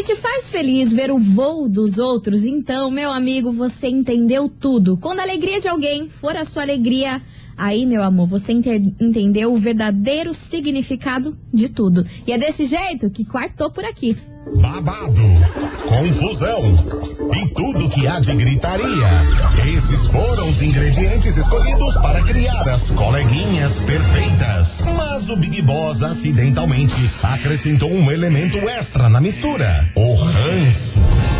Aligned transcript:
Se 0.00 0.06
te 0.06 0.16
faz 0.16 0.48
feliz 0.48 0.90
ver 0.90 1.10
o 1.10 1.18
voo 1.18 1.68
dos 1.68 1.98
outros, 1.98 2.46
então, 2.46 2.90
meu 2.90 3.12
amigo, 3.12 3.52
você 3.52 3.86
entendeu 3.86 4.48
tudo. 4.48 4.96
Quando 4.96 5.20
a 5.20 5.22
alegria 5.22 5.60
de 5.60 5.68
alguém 5.68 6.08
for 6.08 6.34
a 6.38 6.46
sua 6.46 6.62
alegria, 6.62 7.20
aí, 7.56 7.86
meu 7.86 8.02
amor, 8.02 8.26
você 8.26 8.52
entendeu 8.52 9.52
o 9.52 9.58
verdadeiro 9.58 10.32
significado 10.34 11.36
de 11.52 11.68
tudo. 11.68 12.06
E 12.26 12.32
é 12.32 12.38
desse 12.38 12.64
jeito 12.64 13.10
que 13.10 13.24
quartou 13.24 13.70
por 13.70 13.84
aqui. 13.84 14.16
babado, 14.56 15.20
confusão 15.86 16.74
e 17.34 17.48
tudo 17.54 17.88
que 17.90 18.06
há 18.06 18.18
de 18.20 18.34
gritaria. 18.34 19.08
Esses 19.76 20.06
foram 20.06 20.48
os 20.48 20.62
ingredientes 20.62 21.36
escolhidos 21.36 21.94
para 21.94 22.22
criar 22.24 22.68
as 22.68 22.90
coleguinhas 22.90 23.78
perfeitas. 23.80 24.82
Mas 24.96 25.28
o 25.28 25.36
Big 25.36 25.62
Boss 25.62 26.02
acidentalmente 26.02 26.94
acrescentou 27.22 27.90
um 27.90 28.10
elemento 28.10 28.58
extra 28.68 29.08
na 29.08 29.20
mistura: 29.20 29.90
o 29.94 30.14
ranço. 30.14 31.39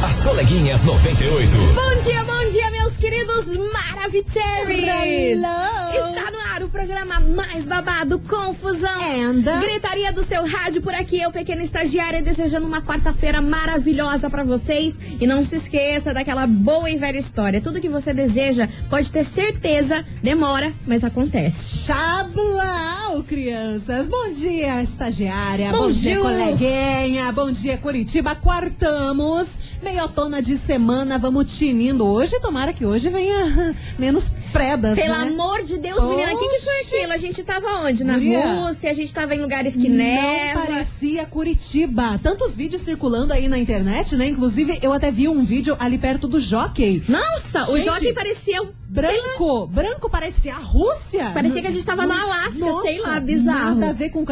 As 0.00 0.22
coleguinhas 0.22 0.84
98. 0.84 1.50
Bom 1.74 2.02
dia, 2.08 2.22
bom 2.22 2.50
dia, 2.52 2.70
meus 2.70 2.96
queridos 2.96 3.46
Maravicheries! 3.72 5.42
Hello! 5.42 6.16
Está 6.16 6.30
no 6.30 6.38
ar 6.38 6.62
o 6.62 6.68
programa 6.68 7.18
mais 7.18 7.66
babado, 7.66 8.20
Confusão. 8.20 8.88
And? 9.02 9.42
Gritaria 9.60 10.12
do 10.12 10.22
seu 10.22 10.46
rádio 10.46 10.82
por 10.82 10.94
aqui, 10.94 11.20
eu, 11.20 11.32
pequena 11.32 11.64
estagiária, 11.64 12.22
desejando 12.22 12.64
uma 12.64 12.80
quarta-feira 12.80 13.42
maravilhosa 13.42 14.30
pra 14.30 14.44
vocês. 14.44 15.00
E 15.20 15.26
não 15.26 15.44
se 15.44 15.56
esqueça 15.56 16.14
daquela 16.14 16.46
boa 16.46 16.88
e 16.88 16.96
velha 16.96 17.18
história. 17.18 17.60
Tudo 17.60 17.80
que 17.80 17.88
você 17.88 18.14
deseja, 18.14 18.68
pode 18.88 19.10
ter 19.10 19.24
certeza, 19.24 20.06
demora, 20.22 20.72
mas 20.86 21.02
acontece. 21.02 21.86
Chablau, 21.86 23.07
crianças. 23.22 24.08
Bom 24.08 24.32
dia, 24.32 24.82
estagiária. 24.82 25.70
Bom, 25.70 25.78
Bom 25.88 25.90
dia, 25.92 26.14
dia. 26.14 26.20
coleguinha. 26.20 27.32
Bom 27.32 27.50
dia, 27.50 27.76
Curitiba. 27.78 28.34
Quartamos. 28.34 29.46
Meiotona 29.82 30.42
de 30.42 30.56
semana. 30.56 31.18
Vamos 31.18 31.56
tinindo 31.56 32.04
hoje. 32.06 32.38
Tomara 32.40 32.72
que 32.72 32.84
hoje 32.84 33.08
venha 33.08 33.74
menos 33.98 34.30
predas, 34.52 34.96
Pelo 34.98 35.14
né? 35.14 35.28
amor 35.28 35.62
de 35.62 35.76
Deus, 35.76 36.02
menina, 36.02 36.32
o 36.32 36.38
que, 36.38 36.48
que 36.48 36.60
foi 36.64 36.80
Oxi. 36.80 36.94
aquilo? 36.96 37.12
A 37.12 37.16
gente 37.18 37.42
tava 37.44 37.66
onde? 37.86 38.02
Na 38.02 38.14
Guria. 38.14 38.54
Rússia, 38.64 38.90
a 38.90 38.94
gente 38.94 39.12
tava 39.12 39.34
em 39.34 39.40
lugares 39.42 39.76
que 39.76 39.88
Não 39.90 39.96
neva. 39.96 40.60
parecia 40.60 41.26
Curitiba. 41.26 42.18
Tantos 42.22 42.56
vídeos 42.56 42.80
circulando 42.82 43.32
aí 43.34 43.46
na 43.46 43.58
internet, 43.58 44.16
né? 44.16 44.26
Inclusive, 44.26 44.78
eu 44.82 44.92
até 44.92 45.10
vi 45.10 45.28
um 45.28 45.44
vídeo 45.44 45.76
ali 45.78 45.98
perto 45.98 46.26
do 46.26 46.40
Jockey. 46.40 47.02
Nossa, 47.08 47.70
o 47.70 47.76
Gente. 47.76 47.84
Jockey 47.86 48.12
parecia 48.14 48.62
um 48.62 48.68
Branco, 48.90 49.66
branco 49.66 50.08
parecia 50.08 50.54
a 50.54 50.58
Rússia. 50.58 51.30
Parecia 51.34 51.60
que 51.60 51.66
a 51.66 51.70
gente 51.70 51.84
tava 51.84 52.06
no 52.06 52.12
Alasca, 52.14 52.58
Nossa, 52.58 52.82
sei 52.84 52.98
lá, 53.00 53.07
bizarro. 53.20 53.74
Nada 53.74 53.90
a 53.90 53.92
ver 53.92 54.10
com. 54.10 54.24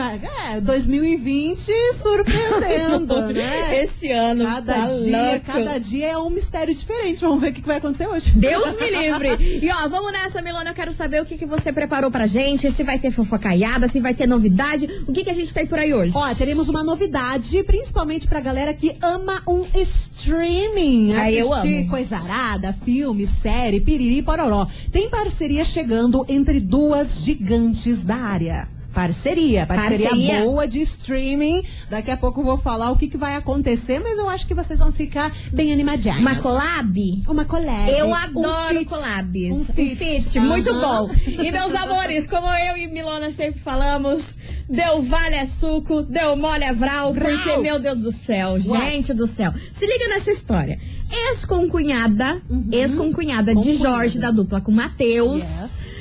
É, 0.52 0.60
2020 0.60 1.72
surpreendendo, 2.00 3.20
né? 3.32 3.82
Esse 3.82 4.10
ano 4.10 4.44
Cada 4.44 4.74
tá 4.74 4.86
dia, 4.86 5.30
louco. 5.30 5.46
cada 5.46 5.78
dia 5.78 6.06
é 6.08 6.18
um 6.18 6.30
mistério 6.30 6.74
diferente. 6.74 7.20
Vamos 7.20 7.40
ver 7.40 7.50
o 7.50 7.52
que 7.52 7.60
vai 7.62 7.76
acontecer 7.76 8.06
hoje. 8.06 8.32
Deus 8.32 8.76
me 8.76 8.90
livre. 8.90 9.60
E 9.64 9.70
ó, 9.70 9.88
vamos 9.88 10.12
nessa, 10.12 10.42
Milona. 10.42 10.70
Eu 10.70 10.74
quero 10.74 10.92
saber 10.92 11.22
o 11.22 11.24
que, 11.24 11.36
que 11.36 11.46
você 11.46 11.72
preparou 11.72 12.10
pra 12.10 12.26
gente. 12.26 12.70
Se 12.70 12.82
vai 12.84 12.98
ter 12.98 13.10
fofocaiada, 13.10 13.88
se 13.88 14.00
vai 14.00 14.14
ter 14.14 14.26
novidade. 14.26 14.88
O 15.06 15.12
que, 15.12 15.24
que 15.24 15.30
a 15.30 15.34
gente 15.34 15.52
tem 15.52 15.66
por 15.66 15.78
aí 15.78 15.92
hoje? 15.94 16.12
Ó, 16.14 16.34
teremos 16.34 16.68
uma 16.68 16.82
novidade, 16.82 17.62
principalmente 17.64 18.26
pra 18.26 18.40
galera 18.40 18.74
que 18.74 18.96
ama 19.02 19.42
um 19.46 19.64
streaming. 19.74 21.14
Aí 21.14 21.38
eu 21.38 21.52
amo. 21.52 21.88
coisa 21.88 22.16
arada, 22.16 22.72
filme, 22.84 23.26
série, 23.26 23.80
piriri, 23.80 24.22
pororó. 24.22 24.66
Tem 24.92 25.08
parceria 25.08 25.64
chegando 25.64 26.24
entre 26.28 26.60
duas 26.60 27.22
gigantes 27.22 28.02
da 28.02 28.16
área. 28.16 28.65
Parceria, 28.96 29.66
parceria, 29.66 30.08
Parceria. 30.08 30.40
boa 30.40 30.66
de 30.66 30.80
streaming. 30.80 31.62
Daqui 31.90 32.10
a 32.10 32.16
pouco 32.16 32.40
eu 32.40 32.44
vou 32.44 32.56
falar 32.56 32.90
o 32.90 32.96
que, 32.96 33.08
que 33.08 33.18
vai 33.18 33.36
acontecer, 33.36 34.00
mas 34.00 34.16
eu 34.18 34.26
acho 34.26 34.46
que 34.46 34.54
vocês 34.54 34.78
vão 34.78 34.90
ficar 34.90 35.30
bem 35.52 35.70
animadinhos. 35.70 36.18
Uma 36.18 36.36
collab? 36.36 37.20
Uma 37.28 37.44
collab. 37.44 37.90
Eu 37.90 38.06
um 38.06 38.14
adoro 38.14 38.74
feat. 38.74 38.84
collabs. 38.86 39.52
Um 39.52 39.64
feat. 39.66 40.40
muito 40.40 40.70
Aham. 40.70 41.06
bom. 41.08 41.14
E 41.26 41.52
meus 41.52 41.74
amores, 41.74 42.26
como 42.26 42.46
eu 42.46 42.76
e 42.78 42.86
Milona 42.86 43.30
sempre 43.30 43.60
falamos, 43.60 44.34
deu 44.66 45.02
vale 45.02 45.34
é 45.34 45.44
suco, 45.44 46.02
deu 46.02 46.34
mole 46.34 46.64
é 46.64 46.72
vral, 46.72 47.12
porque, 47.12 47.36
Vral. 47.36 47.60
meu 47.60 47.78
Deus 47.78 48.00
do 48.00 48.10
céu, 48.10 48.52
What? 48.52 48.64
gente 48.90 49.12
do 49.12 49.26
céu. 49.26 49.52
Se 49.72 49.86
liga 49.86 50.08
nessa 50.08 50.30
história. 50.30 50.78
Ex-concunhada, 51.10 52.40
ex-concunhada 52.72 53.54
de. 53.54 53.72
Jorge, 53.76 54.18
da 54.18 54.30
dupla 54.30 54.60
com 54.60 54.72
Matheus, 54.72 55.42
Yes. 55.42 55.92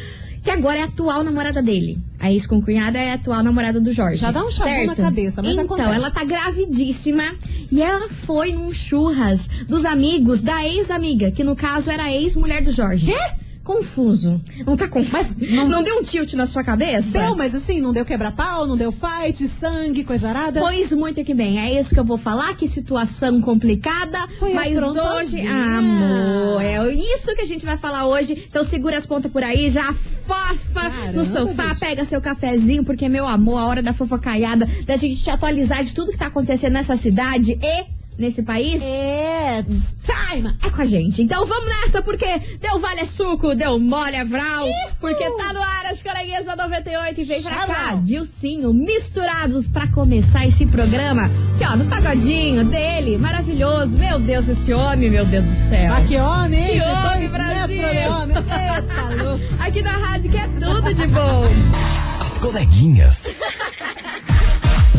Que 0.45 0.51
agora 0.51 0.77
é 0.77 0.81
a 0.83 0.85
atual 0.85 1.23
namorada 1.23 1.59
dele. 1.59 1.97
A 2.19 2.31
ex-concunhada 2.31 2.99
é 2.99 3.11
a 3.11 3.13
atual 3.15 3.43
namorada 3.43 3.81
do 3.81 3.91
Jorge. 3.91 4.17
Já 4.17 4.29
dá 4.31 4.45
um 4.45 4.51
certo? 4.51 4.85
na 4.87 4.95
cabeça, 4.95 5.41
mas 5.41 5.53
Então, 5.53 5.65
acontece. 5.65 5.89
ela 5.95 6.11
tá 6.11 6.23
gravidíssima 6.23 7.35
e 7.71 7.81
ela 7.81 8.07
foi 8.07 8.51
num 8.53 8.71
churras 8.71 9.49
dos 9.67 9.83
amigos 9.85 10.43
da 10.43 10.63
ex-amiga, 10.63 11.31
que 11.31 11.43
no 11.43 11.55
caso 11.55 11.89
era 11.89 12.03
a 12.03 12.13
ex-mulher 12.13 12.63
do 12.63 12.71
Jorge. 12.71 13.07
Quê? 13.07 13.17
Confuso. 13.63 14.39
Não 14.63 14.77
tá 14.77 14.87
confuso? 14.87 15.11
Mas 15.11 15.37
não... 15.39 15.67
não- 15.67 15.81
deu 15.83 15.97
um 15.97 16.03
tilt 16.03 16.31
na 16.33 16.45
sua 16.45 16.63
cabeça? 16.63 17.17
Deu, 17.17 17.35
mas 17.35 17.55
assim, 17.55 17.81
não 17.81 17.91
deu 17.91 18.05
quebra-pau, 18.05 18.67
não 18.67 18.77
deu 18.77 18.91
fight, 18.91 19.47
sangue, 19.47 20.03
coisa 20.03 20.29
arada. 20.29 20.59
Pois 20.59 20.91
muito 20.91 21.23
que 21.23 21.33
bem, 21.33 21.59
é 21.59 21.79
isso 21.81 21.91
que 21.91 21.99
eu 21.99 22.05
vou 22.05 22.15
falar, 22.19 22.55
que 22.55 22.67
situação 22.67 23.41
complicada, 23.41 24.27
Foi 24.37 24.53
mas 24.53 24.77
hoje, 24.77 25.41
amor, 25.47 26.61
é 26.61 26.79
isso 27.25 27.35
que 27.35 27.41
a 27.41 27.47
gente 27.47 27.65
vai 27.65 27.77
falar 27.77 28.05
hoje. 28.05 28.45
Então 28.47 28.63
segura 28.63 28.97
as 28.97 29.05
pontas 29.05 29.31
por 29.31 29.43
aí, 29.43 29.69
já 29.69 29.91
fofa 29.93 30.89
Caramba, 30.89 31.11
no 31.11 31.25
sofá, 31.25 31.67
bicho. 31.69 31.79
pega 31.79 32.05
seu 32.05 32.21
cafezinho, 32.21 32.83
porque 32.83 33.09
meu 33.09 33.27
amor, 33.27 33.57
a 33.57 33.65
hora 33.65 33.81
da 33.81 33.93
fofocaiada, 33.93 34.67
da 34.85 34.95
gente 34.95 35.21
te 35.21 35.29
atualizar 35.29 35.83
de 35.83 35.93
tudo 35.93 36.11
que 36.11 36.17
tá 36.17 36.27
acontecendo 36.27 36.73
nessa 36.73 36.95
cidade 36.95 37.57
e 37.61 37.94
nesse 38.17 38.41
país. 38.43 38.81
It's 38.83 39.95
time! 40.03 40.55
É 40.63 40.69
com 40.69 40.81
a 40.81 40.85
gente. 40.85 41.21
Então 41.21 41.45
vamos 41.45 41.67
nessa, 41.67 42.01
porque 42.01 42.25
deu 42.59 42.79
vale 42.79 43.01
é 43.01 43.05
suco, 43.05 43.55
deu 43.55 43.79
mole 43.79 44.15
é 44.15 44.23
vral. 44.23 44.65
Porque 44.99 45.23
tá 45.31 45.53
no 45.53 45.61
ar 45.61 45.85
as 45.91 46.01
coleguinhas 46.01 46.45
da 46.45 46.55
98 46.55 47.21
e 47.21 47.23
vem 47.23 47.41
pra 47.41 47.67
cá. 47.67 47.95
Dilcinho, 47.95 48.73
misturados 48.73 49.67
pra 49.67 49.87
começar 49.87 50.45
esse 50.47 50.65
programa. 50.65 51.29
Que 51.57 51.65
ó, 51.65 51.75
no 51.75 51.85
pagodinho 51.85 52.63
dele, 52.65 53.17
maravilhoso. 53.17 53.97
Meu 53.97 54.19
Deus, 54.19 54.47
esse 54.47 54.73
homem, 54.73 55.09
meu 55.09 55.25
Deus 55.25 55.45
do 55.45 55.53
céu. 55.53 55.93
Ah, 55.93 56.01
que 56.01 56.17
homem, 56.17 56.59
hein? 56.59 56.79
Que 56.79 56.85
homem, 56.85 57.19
dois 57.19 57.31
Brasil. 57.31 58.11
homem. 58.11 58.35
Eita, 58.37 59.23
louco. 59.23 59.43
Aqui 59.59 59.81
na 59.81 59.91
rádio 59.91 60.31
que 60.31 60.37
é 60.37 60.47
tudo 60.59 60.93
de 60.93 61.07
bom. 61.07 61.43
As 62.19 62.37
coleguinhas. 62.37 63.25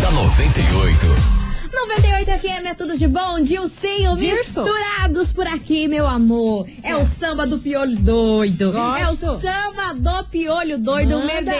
da 0.01 0.11
98. 0.11 1.46
98 1.77 2.31
FM 2.41 2.67
é 2.67 2.75
tudo 2.75 2.97
de 2.97 3.07
bom, 3.07 3.39
Dilcinho, 3.39 4.15
Dirso. 4.17 4.63
misturados 4.65 5.31
por 5.31 5.47
aqui, 5.47 5.87
meu 5.87 6.07
amor. 6.07 6.67
É, 6.83 6.97
o 6.97 7.05
samba 7.05 7.47
do 7.47 7.59
piolho 7.59 7.97
doido. 7.99 8.75
É 8.97 9.05
o 9.05 9.17
Gosto. 9.17 9.39
samba 9.39 9.93
do 9.95 10.25
piolho 10.31 10.79
doido, 10.79 11.19
Manda. 11.19 11.53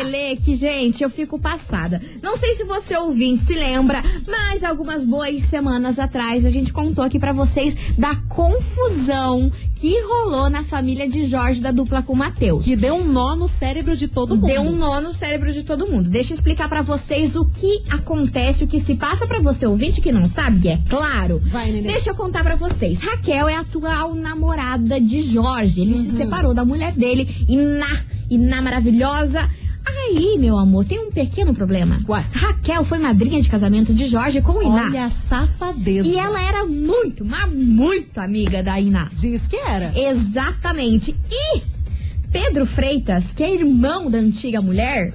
Que, 0.43 0.55
gente, 0.55 1.03
eu 1.03 1.11
fico 1.11 1.39
passada. 1.39 2.01
Não 2.23 2.35
sei 2.37 2.55
se 2.55 2.65
você 2.65 2.97
ouvinte 2.97 3.41
se 3.41 3.55
lembra, 3.55 4.03
mas 4.27 4.65
algumas 4.65 5.05
boas 5.05 5.43
semanas 5.43 5.99
atrás 5.99 6.47
a 6.47 6.51
gente 6.51 6.73
contou 6.73 7.05
aqui 7.05 7.19
pra 7.19 7.33
vocês 7.33 7.77
da 7.99 8.17
confusão 8.29 9.53
que 9.77 10.01
rolou 10.03 10.49
na 10.49 10.65
família 10.65 11.07
de 11.07 11.25
Jorge 11.27 11.61
da 11.61 11.71
dupla 11.71 12.03
com 12.03 12.15
Matheus. 12.15 12.65
Que 12.65 12.75
deu 12.75 12.95
um 12.97 13.05
nó 13.05 13.37
no 13.37 13.47
cérebro 13.47 13.95
de 13.97 14.09
todo 14.09 14.35
mundo. 14.35 14.47
Deu 14.47 14.63
um 14.63 14.75
nó 14.75 15.01
no 15.03 15.13
cérebro 15.13 15.53
de 15.53 15.63
todo 15.63 15.87
mundo. 15.87 16.09
Deixa 16.09 16.33
eu 16.33 16.35
explicar 16.35 16.69
pra 16.69 16.81
vocês 16.83 17.37
o 17.37 17.45
que 17.45 17.83
acontece, 17.91 18.65
o 18.65 18.67
que 18.67 18.81
se 18.81 18.95
passa 18.95 19.27
pra 19.27 19.39
você 19.39 19.67
ouvinte 19.67 20.01
que 20.01 20.11
não 20.11 20.27
sabe, 20.27 20.69
é 20.69 20.79
claro. 20.89 21.43
Vai, 21.53 21.67
neném. 21.67 21.93
Deixa 21.93 22.11
eu 22.11 22.15
contar 22.15 22.43
pra 22.43 22.57
vocês. 22.57 23.01
Raquel 23.01 23.49
é 23.49 23.55
a 23.55 23.61
atual 23.61 24.15
namorada 24.15 24.99
de 25.01 25.21
Jorge. 25.21 25.81
Ele 25.83 25.93
Uhum. 25.95 26.03
se 26.03 26.11
separou 26.11 26.55
da 26.55 26.65
mulher 26.65 26.93
dele, 26.93 27.29
Iná, 27.47 28.01
Iná 28.31 28.63
maravilhosa. 28.63 29.49
Aí, 29.87 30.37
meu 30.39 30.59
amor, 30.59 30.85
tem 30.85 30.99
um 30.99 31.11
pequeno 31.11 31.55
problema. 31.55 31.99
What? 32.09 32.37
Raquel 32.37 32.85
foi 32.85 32.99
madrinha 32.99 33.41
de 33.41 33.49
casamento 33.49 33.95
de 33.95 34.07
Jorge 34.07 34.41
com 34.41 34.63
Iná. 34.63 34.85
Olha 34.87 35.05
a 35.05 35.11
safadeza. 35.11 36.07
E 36.09 36.17
ela 36.17 36.43
era 36.43 36.65
muito, 36.67 37.25
mas 37.25 37.51
muito 37.53 38.19
amiga 38.19 38.63
da 38.63 38.81
Iná. 38.81 39.09
Diz 39.13 39.47
que 39.47 39.57
era. 39.57 39.93
Exatamente. 39.99 41.15
E 41.31 41.63
Pedro 42.31 42.67
Freitas, 42.67 43.33
que 43.33 43.43
é 43.43 43.55
irmão 43.55 44.11
da 44.11 44.19
antiga 44.19 44.61
mulher, 44.61 45.13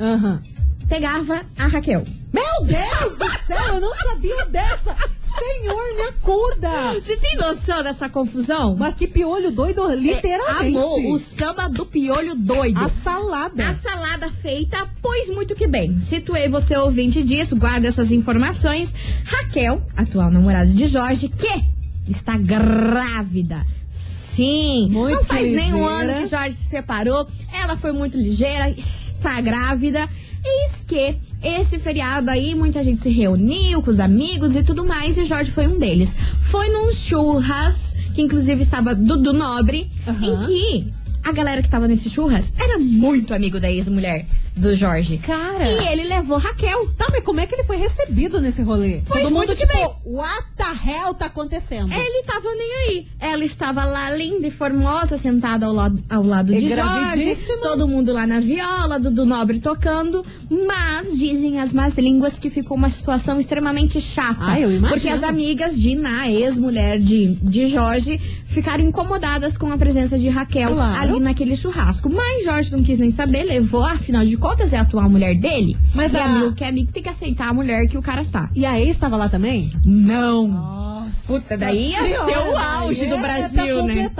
pegava 0.88 1.41
a 1.57 1.67
Raquel. 1.67 2.06
Meu 2.33 2.65
Deus 2.65 3.17
do 3.17 3.45
céu, 3.45 3.75
eu 3.75 3.81
não 3.81 3.94
sabia 3.95 4.45
dessa. 4.45 4.95
Senhor, 5.37 5.95
me 5.95 6.01
acuda. 6.03 6.93
Você 6.93 7.17
tem 7.17 7.35
noção 7.37 7.81
dessa 7.83 8.09
confusão? 8.09 8.75
Mas 8.75 8.95
que 8.95 9.07
piolho 9.07 9.51
doido, 9.51 9.91
literalmente. 9.93 10.77
Amor, 10.77 11.11
o 11.13 11.19
samba 11.19 11.67
do 11.69 11.85
piolho 11.85 12.35
doido. 12.35 12.77
A 12.79 12.87
salada. 12.87 13.69
A 13.69 13.73
salada 13.73 14.29
feita, 14.31 14.89
pois 15.01 15.29
muito 15.29 15.55
que 15.55 15.67
bem. 15.67 15.97
Situei 15.99 16.47
você 16.49 16.75
ouvinte 16.75 17.23
disso, 17.23 17.55
guarda 17.55 17.87
essas 17.87 18.11
informações. 18.11 18.93
Raquel, 19.25 19.81
atual 19.95 20.29
namorada 20.31 20.69
de 20.69 20.85
Jorge, 20.85 21.27
que 21.29 21.63
está 22.07 22.37
grávida. 22.37 23.65
Sim, 23.89 24.87
Muito 24.89 25.17
não 25.17 25.25
faz 25.25 25.51
nem 25.51 25.73
um 25.73 25.77
ligeira. 25.83 26.13
ano 26.13 26.21
que 26.23 26.27
Jorge 26.29 26.55
se 26.55 26.65
separou. 26.67 27.27
Ela 27.53 27.75
foi 27.75 27.91
muito 27.91 28.17
ligeira, 28.17 28.69
está 28.69 29.41
grávida. 29.41 30.07
Eis 30.43 30.83
que 30.88 31.15
esse 31.43 31.79
feriado 31.79 32.29
aí, 32.29 32.53
muita 32.55 32.83
gente 32.83 33.01
se 33.01 33.09
reuniu 33.09 33.81
com 33.81 33.89
os 33.89 33.99
amigos 33.99 34.55
e 34.55 34.63
tudo 34.63 34.85
mais, 34.85 35.17
e 35.17 35.25
Jorge 35.25 35.51
foi 35.51 35.67
um 35.67 35.77
deles. 35.77 36.15
Foi 36.39 36.69
num 36.69 36.91
churras, 36.93 37.95
que 38.13 38.21
inclusive 38.21 38.61
estava 38.61 38.93
Dudu 38.95 39.33
Nobre, 39.33 39.89
Aham. 40.07 40.25
em 40.25 40.45
que 40.45 40.93
a 41.23 41.31
galera 41.31 41.61
que 41.61 41.69
tava 41.69 41.88
nesse 41.88 42.09
churras 42.09 42.51
era 42.57 42.77
muito 42.79 43.33
amigo 43.33 43.59
da 43.59 43.71
ex-mulher 43.71 44.25
do 44.61 44.75
Jorge. 44.75 45.17
Cara. 45.17 45.67
E 45.67 45.87
ele 45.87 46.03
levou 46.03 46.37
Raquel. 46.37 46.87
Tá, 46.97 47.07
mas 47.11 47.23
como 47.23 47.39
é 47.39 47.45
que 47.47 47.55
ele 47.55 47.63
foi 47.63 47.77
recebido 47.77 48.39
nesse 48.39 48.61
rolê? 48.61 49.01
Pois, 49.05 49.21
Todo 49.23 49.33
mundo, 49.33 49.47
muito 49.47 49.55
tipo, 49.57 49.73
bem. 49.73 49.89
what 50.05 50.43
the 50.55 50.63
hell 50.89 51.13
tá 51.13 51.25
acontecendo? 51.25 51.91
Ele 51.91 52.23
tava 52.23 52.47
nem 52.55 52.73
aí. 52.87 53.07
Ela 53.19 53.43
estava 53.43 53.83
lá 53.83 54.09
linda 54.11 54.47
e 54.47 54.51
formosa, 54.51 55.17
sentada 55.17 55.65
ao 55.65 55.73
lado, 55.73 56.01
ao 56.09 56.23
lado 56.23 56.53
E 56.53 56.59
de 56.61 56.69
Jorge. 56.75 57.35
Todo 57.61 57.87
mundo 57.87 58.13
lá 58.13 58.25
na 58.27 58.39
viola, 58.39 58.99
Dudu 58.99 59.25
Nobre 59.25 59.59
tocando. 59.59 60.25
Mas 60.49 61.17
dizem 61.17 61.59
as 61.59 61.73
más 61.73 61.97
línguas 61.97 62.37
que 62.37 62.49
ficou 62.49 62.77
uma 62.77 62.89
situação 62.89 63.39
extremamente 63.39 63.99
chata. 63.99 64.39
Ah, 64.41 64.59
eu 64.59 64.69
imagino. 64.71 64.89
Porque 64.89 65.09
as 65.09 65.23
amigas 65.23 65.79
de 65.79 65.95
Ná, 65.95 66.29
ex-mulher 66.29 66.99
de, 66.99 67.27
de 67.35 67.67
Jorge, 67.67 68.19
ficaram 68.45 68.83
incomodadas 68.83 69.57
com 69.57 69.71
a 69.71 69.77
presença 69.77 70.17
de 70.19 70.29
Raquel 70.29 70.73
Claro. 70.73 70.99
ali 71.13 71.19
naquele 71.19 71.55
churrasco. 71.55 72.09
Mas 72.09 72.43
Jorge 72.45 72.71
não 72.71 72.83
quis 72.83 72.99
nem 72.99 73.11
saber, 73.11 73.43
levou, 73.43 73.83
afinal 73.83 74.23
de 74.25 74.35
contas, 74.37 74.50
é 74.74 74.77
a 74.77 74.81
atual 74.81 75.09
mulher 75.09 75.36
dele. 75.36 75.77
Mas 75.94 76.13
e 76.13 76.18
a- 76.18 76.25
amigo 76.25 76.53
que 76.53 76.63
é 76.63 76.68
amigo 76.68 76.92
tem 76.92 77.01
que 77.03 77.09
aceitar 77.09 77.50
a 77.50 77.53
mulher 77.53 77.88
que 77.88 77.98
o 77.98 78.01
cara 78.01 78.25
tá. 78.25 78.50
E 78.56 78.65
a 78.65 78.80
ex 78.80 78.98
tava 78.98 79.15
lá 79.18 79.30
também? 79.30 79.69
Não. 79.86 81.00
Nossa. 81.11 81.27
Puta, 81.27 81.57
daí 81.57 81.91
ia 81.91 82.05
ser 82.07 82.37
o 82.37 82.57
auge 82.57 83.05
do 83.05 83.17
Brasil, 83.17 83.83
né? 83.85 84.11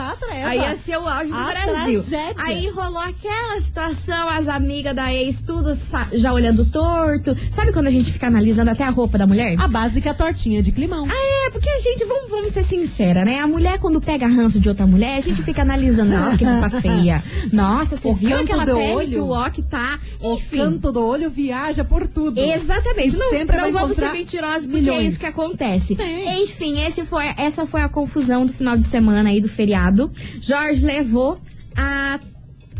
Aí 0.46 0.60
ia 0.60 0.76
ser 0.76 0.98
o 0.98 1.08
auge 1.08 1.32
do 1.32 1.38
A 1.38 1.44
Brasil. 1.46 2.04
tragédia. 2.04 2.36
Aí 2.46 2.70
rolou 2.70 3.00
aquela 3.00 3.60
situação, 3.62 4.28
as 4.30 4.48
amigas 4.48 4.96
da 4.96 5.14
ex, 5.14 5.42
tudo 5.42 5.78
já 6.14 6.34
olhando 6.34 6.66
torto. 6.66 7.36
Sabe 7.52 7.72
quando 7.72 7.88
a 7.88 7.92
gente 7.92 8.12
fica 8.12 8.28
analisando 8.28 8.72
até 8.72 8.84
a 8.84 8.90
roupa 8.90 9.18
da 9.18 9.26
mulher? 9.28 9.56
A 9.60 9.68
básica 9.68 10.14
tortinha 10.14 10.62
de 10.62 10.72
climão. 10.72 11.08
Ah, 11.10 11.48
é, 11.48 11.50
porque 11.52 11.70
a 11.70 11.80
gente, 11.80 12.04
vamos, 12.06 12.30
vamos 12.30 12.52
ser 12.52 12.64
sincera, 12.64 13.24
né? 13.26 13.40
A 13.40 13.48
mulher, 13.48 13.80
quando 13.80 14.00
pega 14.02 14.28
ranço 14.28 14.60
de 14.60 14.70
outra 14.70 14.86
mulher, 14.86 15.18
a 15.18 15.22
gente 15.22 15.42
fica 15.44 15.62
analisando, 15.62 16.12
nossa, 16.12 16.38
que 16.38 16.46
roupa 16.46 16.70
feia. 16.82 17.24
Nossa, 17.52 17.98
você 17.98 18.08
O 18.08 18.14
viu 18.16 18.30
canto 18.32 18.44
aquela 18.44 18.66
do 18.66 18.76
pele 18.76 18.94
olho. 18.94 19.10
que 19.10 19.20
o 19.20 19.30
ó 19.30 19.50
que 19.50 19.62
tá. 19.62 20.00
O 20.20 20.34
Enfim. 20.36 20.58
canto 20.58 20.92
do 20.92 21.06
olho 21.06 21.30
viaja 21.30 21.84
por 21.84 22.08
tudo. 22.08 22.40
Exatamente. 22.40 23.16
E 23.16 23.20
Não, 23.20 23.30
sempre 23.30 23.58
não 23.58 23.72
vamos 23.72 23.96
ser 23.98 24.12
mentirosos, 24.12 24.66
porque 24.66 24.78
é 24.78 24.80
milhões. 24.82 25.08
isso 25.14 25.20
que 25.20 25.26
acontece. 25.26 25.96
Sim. 25.96 26.42
Enfim, 26.44 26.81
esse 26.86 27.06
foi, 27.06 27.26
essa 27.38 27.66
foi 27.66 27.82
a 27.82 27.90
confusão 27.90 28.46
do 28.46 28.54
final 28.54 28.78
de 28.78 28.84
semana 28.86 29.30
aí 29.30 29.40
do 29.42 29.50
feriado. 29.50 30.12
Jorge 30.42 30.84
levou 30.84 31.40
a 31.76 32.20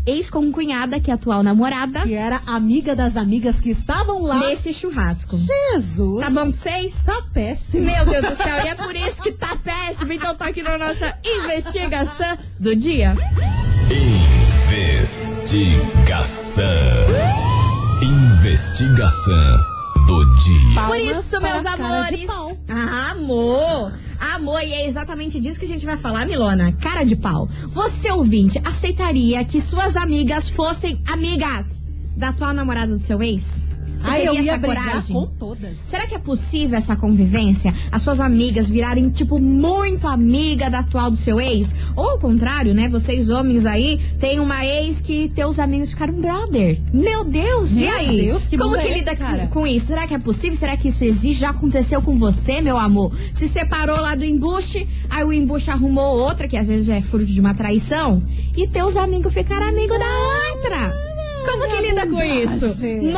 ex-concunhada, 0.06 0.98
que 0.98 1.10
é 1.10 1.12
a 1.12 1.16
atual 1.16 1.42
namorada, 1.42 2.00
Que 2.02 2.14
era 2.14 2.40
amiga 2.46 2.94
das 2.96 3.16
amigas 3.16 3.60
que 3.60 3.70
estavam 3.70 4.22
lá. 4.22 4.36
nesse 4.40 4.72
churrasco. 4.72 5.36
Jesus. 5.36 6.24
Tá 6.24 6.30
bom 6.30 6.50
pra 6.50 6.58
vocês? 6.58 7.04
Tá 7.04 7.22
péssimo. 7.32 7.86
Meu 7.86 8.04
Deus 8.04 8.28
do 8.30 8.36
céu, 8.36 8.64
e 8.64 8.68
é 8.68 8.74
por 8.74 8.94
isso 8.96 9.22
que 9.22 9.32
tá 9.32 9.56
péssimo. 9.56 10.12
Então 10.12 10.34
tá 10.34 10.46
aqui 10.46 10.62
na 10.62 10.76
nossa 10.76 11.16
investigação 11.24 12.36
do 12.58 12.74
dia. 12.74 13.16
Investigação. 15.62 16.64
Investigação 18.02 19.71
do 20.06 20.24
dia. 20.36 20.68
Por 20.68 20.74
Palmas 20.74 21.16
isso, 21.18 21.40
para 21.40 21.52
meus 21.52 21.66
a 21.66 21.76
cara 21.76 22.10
de 22.10 22.14
amores. 22.14 22.26
pau. 22.26 22.58
Ah, 22.68 23.10
amor! 23.12 23.92
Amor, 24.34 24.62
e 24.62 24.72
é 24.72 24.86
exatamente 24.86 25.40
disso 25.40 25.58
que 25.58 25.64
a 25.64 25.68
gente 25.68 25.84
vai 25.84 25.96
falar, 25.96 26.24
Milona. 26.26 26.72
Cara 26.72 27.02
de 27.02 27.16
pau. 27.16 27.48
Você, 27.68 28.10
ouvinte, 28.10 28.60
aceitaria 28.64 29.44
que 29.44 29.60
suas 29.60 29.96
amigas 29.96 30.48
fossem 30.48 31.00
amigas 31.08 31.82
da 32.16 32.28
atual 32.28 32.54
namorada 32.54 32.92
do 32.92 33.00
seu 33.00 33.20
ex? 33.22 33.66
Você 34.02 34.08
Ai, 34.10 34.26
eu 34.26 34.34
ia 34.34 34.58
brigar 34.58 34.84
coragem? 34.84 35.14
com 35.14 35.26
todas. 35.26 35.76
Será 35.76 36.06
que 36.06 36.14
é 36.14 36.18
possível 36.18 36.76
essa 36.76 36.96
convivência? 36.96 37.72
As 37.90 38.02
suas 38.02 38.18
amigas 38.18 38.68
virarem, 38.68 39.08
tipo, 39.08 39.38
muito 39.38 40.08
amiga 40.08 40.68
da 40.68 40.80
atual 40.80 41.10
do 41.10 41.16
seu 41.16 41.40
ex? 41.40 41.72
Ou 41.94 42.10
ao 42.10 42.18
contrário, 42.18 42.74
né? 42.74 42.88
Vocês 42.88 43.28
homens 43.28 43.64
aí 43.64 44.00
têm 44.18 44.40
uma 44.40 44.66
ex 44.66 45.00
que 45.00 45.28
teus 45.28 45.58
amigos 45.60 45.90
ficaram 45.90 46.14
brother. 46.14 46.80
Meu 46.92 47.24
Deus, 47.24 47.76
e 47.76 47.80
Meu 47.80 47.92
aí? 47.96 48.22
Deus, 48.22 48.46
que 48.46 48.58
Como 48.58 48.74
que 48.74 48.80
é 48.80 48.98
lida 48.98 49.12
esse, 49.12 49.48
com 49.48 49.66
isso? 49.66 49.86
Será 49.86 50.06
que 50.06 50.14
é 50.14 50.18
possível? 50.18 50.56
Será 50.56 50.76
que 50.76 50.88
isso 50.88 51.04
existe? 51.04 51.40
Já 51.40 51.50
aconteceu 51.50 52.02
com 52.02 52.14
você, 52.14 52.60
meu 52.60 52.76
amor? 52.76 53.12
Se 53.32 53.46
separou 53.46 54.00
lá 54.00 54.16
do 54.16 54.24
embuste, 54.24 54.88
aí 55.08 55.22
o 55.22 55.32
embuste 55.32 55.70
arrumou 55.70 56.18
outra, 56.18 56.48
que 56.48 56.56
às 56.56 56.66
vezes 56.66 56.88
é 56.88 57.00
fruto 57.00 57.26
de 57.26 57.40
uma 57.40 57.54
traição, 57.54 58.22
e 58.56 58.66
teus 58.66 58.96
amigos 58.96 59.32
ficaram 59.32 59.68
amigos 59.68 59.98
da 59.98 60.54
outra. 60.54 61.11
Lida 62.04 62.16
com 62.16 62.22
isso? 62.22 62.68
bondade. 62.68 63.12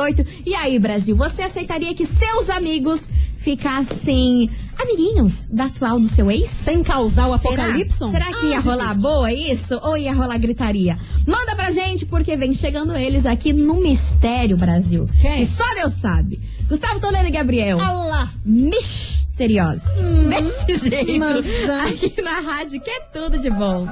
rodízio98. 0.00 0.26
E 0.47 0.54
aí, 0.54 0.78
Brasil, 0.78 1.16
você 1.16 1.42
aceitaria 1.42 1.95
que 1.95 2.07
seus 2.07 2.49
amigos 2.50 3.11
ficassem 3.37 4.50
amiguinhos 4.78 5.47
da 5.50 5.64
atual 5.66 5.99
do 5.99 6.07
seu 6.07 6.30
ex? 6.30 6.50
Sem 6.50 6.83
causar 6.83 7.26
o 7.28 7.38
Será? 7.38 7.64
apocalipse? 7.64 7.99
Será 8.11 8.33
que 8.33 8.47
ia 8.47 8.59
Ah, 8.59 8.61
rolar 8.61 8.78
difícil. 8.88 9.02
boa 9.02 9.33
isso? 9.33 9.80
Ou 9.83 9.97
ia 9.97 10.12
rolar 10.14 10.38
gritaria? 10.38 10.99
Manda 11.26 11.54
pra 11.57 11.71
gente, 11.71 12.04
porque 12.04 12.37
vem 12.37 12.52
chegando 12.52 12.95
eles 12.97 13.25
aqui 13.26 13.52
no 13.52 13.75
Mistério 13.80 14.57
Brasil. 14.57 15.09
Quem? 15.21 15.38
Que 15.38 15.47
só 15.47 15.64
Deus 15.75 15.95
sabe. 15.95 16.40
Gustavo 16.69 17.00
Toledo 17.00 17.26
e 17.28 17.30
Gabriel. 17.30 17.80
Ah 17.80 17.92
lá. 17.92 18.33
Misteriosos. 18.45 19.90
Desse 20.28 20.88
jeito. 20.88 21.25
ah. 21.25 21.87
Aqui 21.88 22.21
na 22.23 22.40
rádio, 22.40 22.80
que 22.80 22.90
é 22.90 23.00
tudo 23.12 23.38
de 23.38 23.49
bom. 23.50 23.88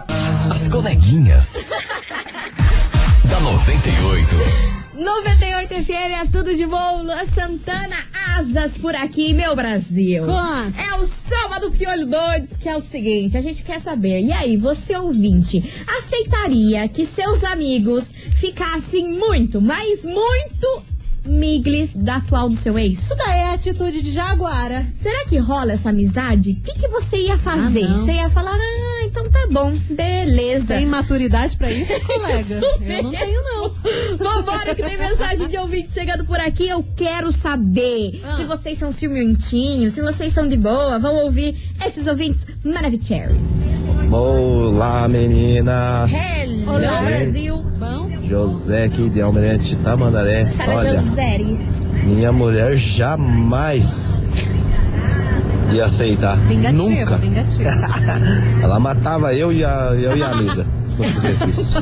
As 0.54 0.68
coleguinhas. 0.68 1.54
da 3.28 3.40
98. 3.40 4.28
98 4.98 5.74
FM 5.84 6.22
é 6.22 6.26
tudo 6.26 6.52
de 6.56 6.66
bom. 6.66 7.02
Luan 7.04 7.24
Santana, 7.24 7.96
asas 8.36 8.76
por 8.76 8.96
aqui, 8.96 9.32
meu 9.32 9.54
Brasil. 9.54 10.24
Conta. 10.24 10.82
É 10.82 10.94
o 10.96 11.06
samba 11.06 11.60
do 11.60 11.70
piolho 11.70 12.04
doido, 12.04 12.48
que 12.58 12.68
é 12.68 12.76
o 12.76 12.80
seguinte, 12.80 13.36
a 13.36 13.40
gente 13.40 13.62
quer 13.62 13.80
saber. 13.80 14.20
E 14.20 14.32
aí, 14.32 14.56
você 14.56 14.96
ouvinte, 14.96 15.62
aceitaria 15.86 16.88
que 16.88 17.06
seus 17.06 17.44
amigos 17.44 18.12
ficassem 18.40 19.08
muito, 19.08 19.60
mas 19.60 20.04
muito 20.04 20.82
miglis 21.24 21.94
da 21.94 22.16
atual 22.16 22.48
do 22.48 22.56
seu 22.56 22.78
ex? 22.78 23.02
Isso 23.02 23.16
daí 23.16 23.38
é 23.40 23.54
atitude 23.54 24.02
de 24.02 24.10
jaguara. 24.10 24.86
Será 24.94 25.24
que 25.26 25.36
rola 25.38 25.72
essa 25.72 25.90
amizade? 25.90 26.52
O 26.52 26.64
que, 26.64 26.80
que 26.80 26.88
você 26.88 27.16
ia 27.18 27.38
fazer? 27.38 27.84
Ah, 27.84 27.98
você 27.98 28.12
ia 28.12 28.30
falar, 28.30 28.54
ah, 28.54 29.04
então 29.04 29.28
tá 29.30 29.46
bom, 29.50 29.72
beleza. 29.90 30.66
Tem 30.74 30.86
maturidade 30.86 31.56
pra 31.56 31.70
isso, 31.70 31.92
colega? 32.06 32.54
Eu 32.54 33.02
não 33.02 33.10
tenho, 33.12 33.42
não. 33.44 33.68
Vambora, 34.18 34.74
que 34.74 34.82
tem 34.82 34.98
mensagem 34.98 35.48
de 35.48 35.56
ouvinte 35.56 35.92
chegando 35.92 36.24
por 36.24 36.38
aqui. 36.40 36.68
Eu 36.68 36.84
quero 36.96 37.30
saber 37.32 38.20
Ah. 38.24 38.36
se 38.36 38.44
vocês 38.44 38.78
são 38.78 38.92
ciumentinhos, 38.92 39.94
se 39.94 40.00
vocês 40.02 40.32
são 40.32 40.46
de 40.48 40.56
boa. 40.56 40.98
Vamos 40.98 41.24
ouvir 41.24 41.56
esses 41.86 42.06
ouvintes 42.06 42.46
maravilhosos. 42.64 42.98
Olá, 44.10 45.06
meninas. 45.08 46.10
Hello, 46.12 46.72
Olá. 46.74 47.02
Brasil. 47.02 47.62
José 48.28 48.84
aqui 48.84 49.08
de 49.08 49.22
Almirante 49.22 49.74
Tamandaré. 49.76 50.46
Fala, 50.50 50.74
Olha, 50.76 51.00
Joséris. 51.00 51.86
minha 52.04 52.30
mulher 52.30 52.76
jamais 52.76 54.12
ia 55.72 55.86
aceitar. 55.86 56.36
Vingativo, 56.46 56.88
Nunca. 56.90 57.16
vingativo. 57.16 57.68
Ela 58.62 58.78
matava 58.78 59.34
eu 59.34 59.50
e 59.52 59.64
a, 59.64 59.92
eu 59.94 60.16
e 60.16 60.22
a 60.22 60.28
amiga. 60.30 60.66
Fosse 60.98 61.12
fizesse 61.12 61.50
isso. 61.60 61.74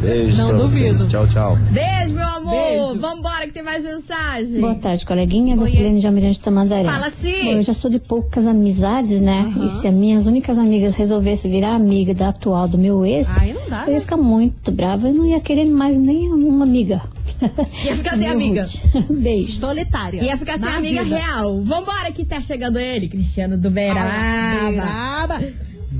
Beijo 0.00 0.36
Não 0.38 0.48
pra 0.50 0.58
duvido. 0.58 0.98
vocês. 0.98 1.10
Tchau, 1.10 1.26
tchau. 1.26 1.56
Beijo, 1.70 2.14
meu 2.14 2.26
amor. 2.26 2.50
Beijo. 2.54 2.98
Vambora 3.00 3.46
que 3.46 3.52
tem 3.52 3.62
mais 3.62 3.84
mensagem. 3.84 4.60
Boa 4.60 4.74
tarde, 4.76 5.04
coleguinhas. 5.04 5.58
Oiê. 5.60 5.68
A 5.68 5.72
Silene 5.72 6.00
de 6.00 6.06
Almirante 6.06 6.38
Tamandaré. 6.40 6.84
Fala, 6.84 7.06
Bom, 7.06 7.10
sim. 7.10 7.50
eu 7.52 7.62
já 7.62 7.74
sou 7.74 7.90
de 7.90 7.98
poucas 7.98 8.46
amizades, 8.46 9.20
né? 9.20 9.52
E 9.62 9.68
se 9.70 9.88
as 9.88 9.94
minhas 9.94 10.26
únicas 10.26 10.56
amigas 10.56 10.94
resolvessem 10.94 11.50
virar 11.50 11.74
amiga 11.74 12.14
da 12.14 12.28
atual 12.28 12.68
do 12.68 12.78
meu 12.78 13.04
ex, 13.04 13.28
Aí 13.38 13.52
não 13.52 13.68
dá, 13.68 13.82
eu 13.86 13.88
ia 13.88 13.94
né? 13.94 14.00
ficar 14.00 14.16
muito 14.16 14.70
brava 14.70 15.08
e 15.08 15.12
não 15.12 15.26
ia 15.26 15.40
querer 15.40 15.64
mais 15.66 15.98
nem 15.98 16.32
uma 16.32 16.64
amiga. 16.64 17.02
Ia 17.84 17.96
ficar 17.96 18.16
sem 18.16 18.28
amiga. 18.28 18.64
Beijo. 19.10 19.58
Solitária. 19.58 20.22
Ia 20.22 20.36
ficar 20.36 20.58
sem 20.58 20.68
Na 20.68 20.76
amiga 20.76 21.02
vida. 21.02 21.16
real. 21.16 21.60
Vambora 21.60 22.12
que 22.12 22.24
tá 22.24 22.40
chegando 22.40 22.78
ele, 22.78 23.08
Cristiano 23.08 23.58
do 23.58 23.68
Ah, 23.68 23.70
Beraba. 23.70 25.40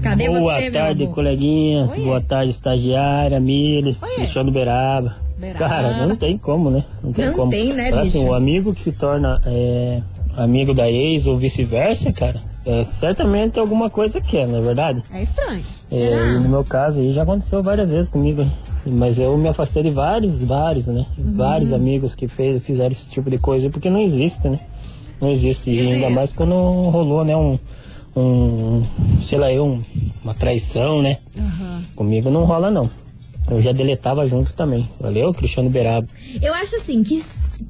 Cadê 0.05 0.29
Boa 0.29 0.41
você, 0.55 0.71
tarde, 0.71 1.07
coleguinhas. 1.09 1.91
Oiê. 1.91 2.05
Boa 2.05 2.21
tarde, 2.21 2.51
estagiária, 2.51 3.41
Mili, 3.41 3.97
Oiê. 4.01 4.15
Cristiano 4.17 4.53
Beraba. 4.53 5.17
Beraba. 5.39 5.59
Cara, 5.69 6.07
não 6.07 6.15
tem 6.15 6.37
como, 6.39 6.71
né? 6.71 6.85
Não 7.03 7.13
tem 7.13 7.27
Não 7.27 7.35
como. 7.35 7.51
tem, 7.51 7.73
né, 7.73 7.89
Assim, 7.89 8.21
bicho? 8.21 8.31
o 8.31 8.35
amigo 8.35 8.75
que 8.75 8.83
se 8.83 8.93
torna 8.93 9.41
é, 9.47 10.03
amigo 10.37 10.73
da 10.75 10.91
ex 10.91 11.27
ou 11.27 11.37
vice-versa, 11.39 12.13
cara, 12.13 12.41
é, 12.67 12.85
certamente 12.85 13.59
alguma 13.59 13.91
coisa 13.91 14.21
que 14.21 14.39
é, 14.39 14.47
não 14.47 14.59
é 14.59 14.61
verdade? 14.61 15.03
É 15.13 15.23
estranho. 15.23 15.63
É, 15.91 16.39
no 16.39 16.49
meu 16.49 16.65
caso 16.65 17.01
aí 17.01 17.13
já 17.13 17.23
aconteceu 17.23 17.63
várias 17.63 17.91
vezes 17.91 18.09
comigo. 18.09 18.47
Mas 18.87 19.19
eu 19.19 19.37
me 19.39 19.49
afastei 19.49 19.83
de 19.83 19.91
vários, 19.91 20.39
vários, 20.39 20.87
né? 20.87 21.07
Uhum. 21.17 21.35
Vários 21.37 21.73
amigos 21.73 22.15
que 22.15 22.29
fez, 22.29 22.63
fizeram 22.63 22.93
esse 22.93 23.09
tipo 23.09 23.31
de 23.31 23.39
coisa, 23.39 23.71
porque 23.71 23.89
não 23.89 24.01
existe, 24.01 24.47
né? 24.47 24.61
Não 25.21 25.31
existe. 25.31 25.71
E 25.71 25.81
ainda 25.93 26.11
mais 26.11 26.33
quando 26.35 26.55
rolou, 26.55 27.25
né? 27.25 27.35
Um, 27.35 27.59
um 28.17 28.83
sei 29.21 29.39
lá, 29.39 29.53
eu, 29.53 29.65
um- 29.67 29.83
uma 30.23 30.35
traição, 30.35 31.03
né? 31.03 31.19
Comigo 31.97 32.31
não 32.31 32.45
rola, 32.45 32.71
não. 32.71 32.91
Eu 33.51 33.61
já 33.61 33.73
deletava 33.73 34.27
junto 34.27 34.53
também. 34.55 34.89
Valeu, 34.99 35.33
Cristiano 35.35 35.69
Beraba. 35.69 36.09
Eu 36.41 36.55
acho 36.55 36.77
assim 36.77 37.03
que 37.03 37.21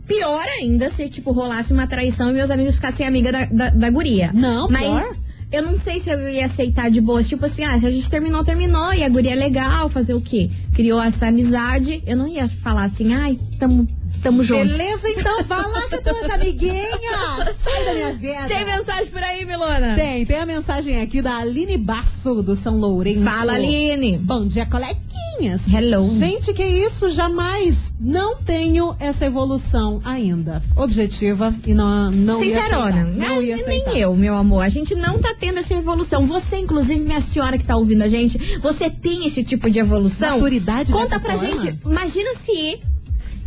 pior 0.06 0.44
ainda 0.60 0.88
se, 0.88 1.08
tipo, 1.08 1.32
rolasse 1.32 1.72
uma 1.72 1.86
traição 1.86 2.30
e 2.30 2.32
meus 2.34 2.50
amigos 2.50 2.76
ficassem 2.76 3.04
amiga 3.06 3.32
da, 3.32 3.44
da, 3.46 3.70
da 3.70 3.90
guria. 3.90 4.30
Não, 4.32 4.68
Mas 4.68 4.82
pior. 4.82 5.16
eu 5.50 5.62
não 5.64 5.76
sei 5.76 5.98
se 5.98 6.10
eu 6.10 6.28
ia 6.28 6.44
aceitar 6.44 6.88
de 6.90 7.00
boas. 7.00 7.26
Tipo 7.28 7.46
assim, 7.46 7.64
ah, 7.64 7.76
se 7.76 7.86
a 7.86 7.90
gente 7.90 8.08
terminou, 8.08 8.44
terminou. 8.44 8.92
E 8.94 9.02
a 9.02 9.08
guria 9.08 9.32
é 9.32 9.34
legal, 9.34 9.88
fazer 9.88 10.14
o 10.14 10.20
quê? 10.20 10.48
Criou 10.74 11.02
essa 11.02 11.26
amizade. 11.26 12.04
Eu 12.06 12.16
não 12.16 12.28
ia 12.28 12.48
falar 12.48 12.84
assim, 12.84 13.12
ai, 13.12 13.36
tamo, 13.58 13.88
tamo 14.24 14.42
junto. 14.42 14.66
Beleza, 14.66 15.08
então 15.10 15.44
vá 15.44 15.58
lá 15.58 15.82
com 15.82 15.94
as 15.94 16.00
tuas 16.00 16.30
amiguinhas. 16.32 17.56
Sai 17.62 17.84
da 17.84 17.92
minha 17.92 18.14
vida. 18.14 18.46
Tem 18.48 18.64
mensagem 18.64 19.06
por 19.06 19.22
aí, 19.22 19.44
Milona? 19.44 19.94
Tem, 19.94 20.24
tem 20.24 20.38
a 20.38 20.46
mensagem 20.46 21.02
aqui 21.02 21.20
da 21.20 21.36
Aline 21.36 21.76
Basso, 21.76 22.42
do 22.42 22.56
São 22.56 22.78
Lourenço. 22.78 23.22
Fala, 23.22 23.52
Aline. 23.52 24.16
Bom 24.16 24.46
dia, 24.46 24.64
coleguinhas. 24.64 25.68
Hello. 25.68 26.08
Gente, 26.08 26.54
que 26.54 26.64
isso, 26.64 27.10
jamais 27.10 27.92
não 28.00 28.36
tenho 28.36 28.96
essa 28.98 29.26
evolução 29.26 30.00
ainda. 30.02 30.62
Objetiva 30.74 31.54
e 31.66 31.74
não, 31.74 32.10
não 32.10 32.42
ia 32.42 32.54
Sincerona, 32.54 33.02
aceitar. 33.02 33.28
Não 33.28 33.38
ah, 33.38 33.42
ia 33.42 33.54
aceitar. 33.56 33.90
nem 33.90 34.00
eu, 34.00 34.16
meu 34.16 34.34
amor. 34.34 34.60
A 34.62 34.70
gente 34.70 34.94
não 34.94 35.18
tá 35.18 35.34
tendo 35.38 35.58
essa 35.58 35.74
evolução. 35.74 36.24
Você, 36.24 36.56
inclusive, 36.56 37.00
minha 37.04 37.20
senhora 37.20 37.58
que 37.58 37.64
tá 37.64 37.76
ouvindo 37.76 38.02
a 38.02 38.08
gente, 38.08 38.38
você 38.58 38.88
tem 38.88 39.26
esse 39.26 39.44
tipo 39.44 39.68
de 39.68 39.78
evolução? 39.78 40.30
Maturidade 40.30 40.92
Conta 40.92 41.20
pra 41.20 41.38
forma? 41.38 41.58
gente. 41.60 41.78
Imagina 41.84 42.34
se 42.36 42.80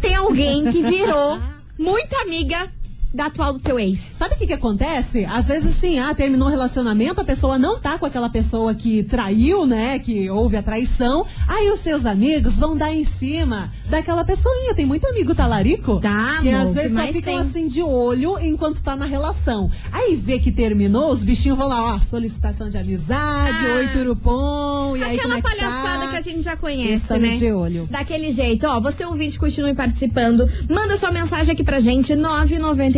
tem 0.02 0.16
alguém 0.16 0.72
que 0.72 0.82
virou 0.82 1.40
muito 1.78 2.16
amiga 2.18 2.72
da 3.14 3.26
atual 3.28 3.54
do 3.54 3.60
teu 3.60 3.80
ex. 3.80 4.00
Sabe 4.00 4.36
o 4.36 4.38
que 4.38 4.48
que 4.48 4.54
acontece? 4.54 5.26
Às 5.26 5.48
vezes, 5.48 5.78
assim, 5.78 5.98
ah, 6.00 6.14
terminou 6.14 6.48
o 6.48 6.52
relacionamento, 6.52 7.20
a 7.22 7.24
pessoa 7.24 7.58
não 7.58 7.80
tá 7.80 7.98
com 7.98 8.06
aquela 8.06 8.30
pessoa 8.30 8.76
que 8.76 9.04
traiu, 9.04 9.66
né? 9.66 9.98
Que 10.00 10.30
houve 10.30 10.56
a 10.58 10.62
traição. 10.62 11.26
Aí 11.48 11.70
os 11.72 11.80
seus 11.80 12.06
amigos 12.06 12.56
vão 12.56 12.76
dar 12.76 12.94
em 12.94 13.04
cima 13.04 13.72
daquela 13.90 14.24
pessoinha. 14.24 14.74
Tem 14.76 14.86
muito 14.86 15.08
amigo 15.08 15.34
talarico. 15.34 16.00
Tá, 16.00 16.40
Que 16.42 16.50
amor, 16.50 16.62
às 16.62 16.70
o 16.70 16.74
que 16.74 16.80
vezes 16.80 16.94
só 16.98 17.08
ficam 17.08 17.22
tem? 17.22 17.38
assim 17.40 17.68
de 17.68 17.82
olho 17.82 18.38
enquanto 18.40 18.82
tá 18.82 18.96
na 18.96 19.06
relação. 19.06 19.72
Aí 19.92 20.16
vê 20.16 20.38
que 20.40 20.52
terminou, 20.52 21.10
os 21.12 21.24
bichinhos 21.24 21.58
vão 21.58 21.68
lá, 21.68 21.96
ó, 21.96 22.00
solicitação 22.00 22.70
de 22.70 22.78
amizade, 22.78 23.58
Ah. 23.66 23.76
oi 23.78 23.88
turupom, 23.90 24.96
e 24.98 25.04
aí 25.04 25.18
Aquela 25.18 25.34
é 25.38 25.42
que 25.42 25.44
palhaçada 25.44 26.06
tá? 26.06 26.08
que 26.12 26.16
a 26.18 26.22
gente 26.22 26.42
já 26.42 26.56
conhece, 26.56 26.94
Estamos 27.04 27.30
né? 27.30 27.38
de 27.38 27.52
olho. 27.52 27.88
Daquele 27.90 28.32
jeito, 28.32 28.68
ó, 28.68 28.80
você 28.80 29.06
ouvinte, 29.06 29.40
continue 29.40 29.74
participando. 29.74 30.48
Manda 30.70 30.98
sua 30.98 31.12
mensagem 31.12 31.54
aqui 31.54 31.64
pra 31.64 31.80
gente, 31.80 32.16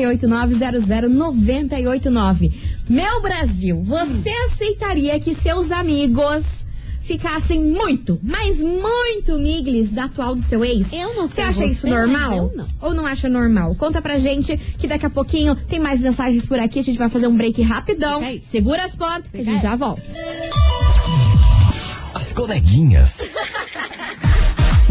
998900989. 0.04 2.52
Meu 2.90 3.22
Brasil, 3.22 3.82
você 3.82 4.30
aceitaria 4.46 5.20
que 5.20 5.34
seus 5.36 5.72
amigos 5.72 6.64
ficassem 7.02 7.64
muito, 7.66 8.20
mas 8.22 8.62
muito 8.62 9.38
miglis 9.40 9.90
da 9.92 10.04
atual 10.06 10.36
do 10.36 10.42
seu 10.42 10.64
ex? 10.64 10.94
Eu 10.94 11.16
não 11.16 11.28
Você 11.28 11.36
sei 11.36 11.44
acha 11.44 11.58
você, 11.60 11.66
isso 11.66 11.88
normal? 11.88 12.34
eu 12.36 12.54
não. 12.56 12.68
Ou 12.82 12.94
não 12.94 13.06
acha 13.06 13.28
normal? 13.28 13.74
Conta 13.76 14.02
pra 14.02 14.18
gente 14.20 14.56
que 14.78 14.88
daqui 14.88 15.06
a 15.06 15.10
pouquinho 15.10 15.56
tem 15.56 15.80
mais 15.80 16.00
mensagens 16.00 16.46
por 16.46 16.60
aqui. 16.60 16.80
A 16.80 16.84
gente 16.84 16.98
vai 17.00 17.10
fazer 17.10 17.28
um 17.28 17.36
break 17.36 17.62
rapidão. 17.64 18.22
Segura 18.44 18.86
as 18.86 18.96
portas 18.96 19.30
que 19.32 19.42
a 19.42 19.44
gente 19.44 19.56
aí. 19.56 19.62
já 19.62 19.76
volta. 19.76 20.02
As 22.14 22.32
coleguinhas. 22.32 23.20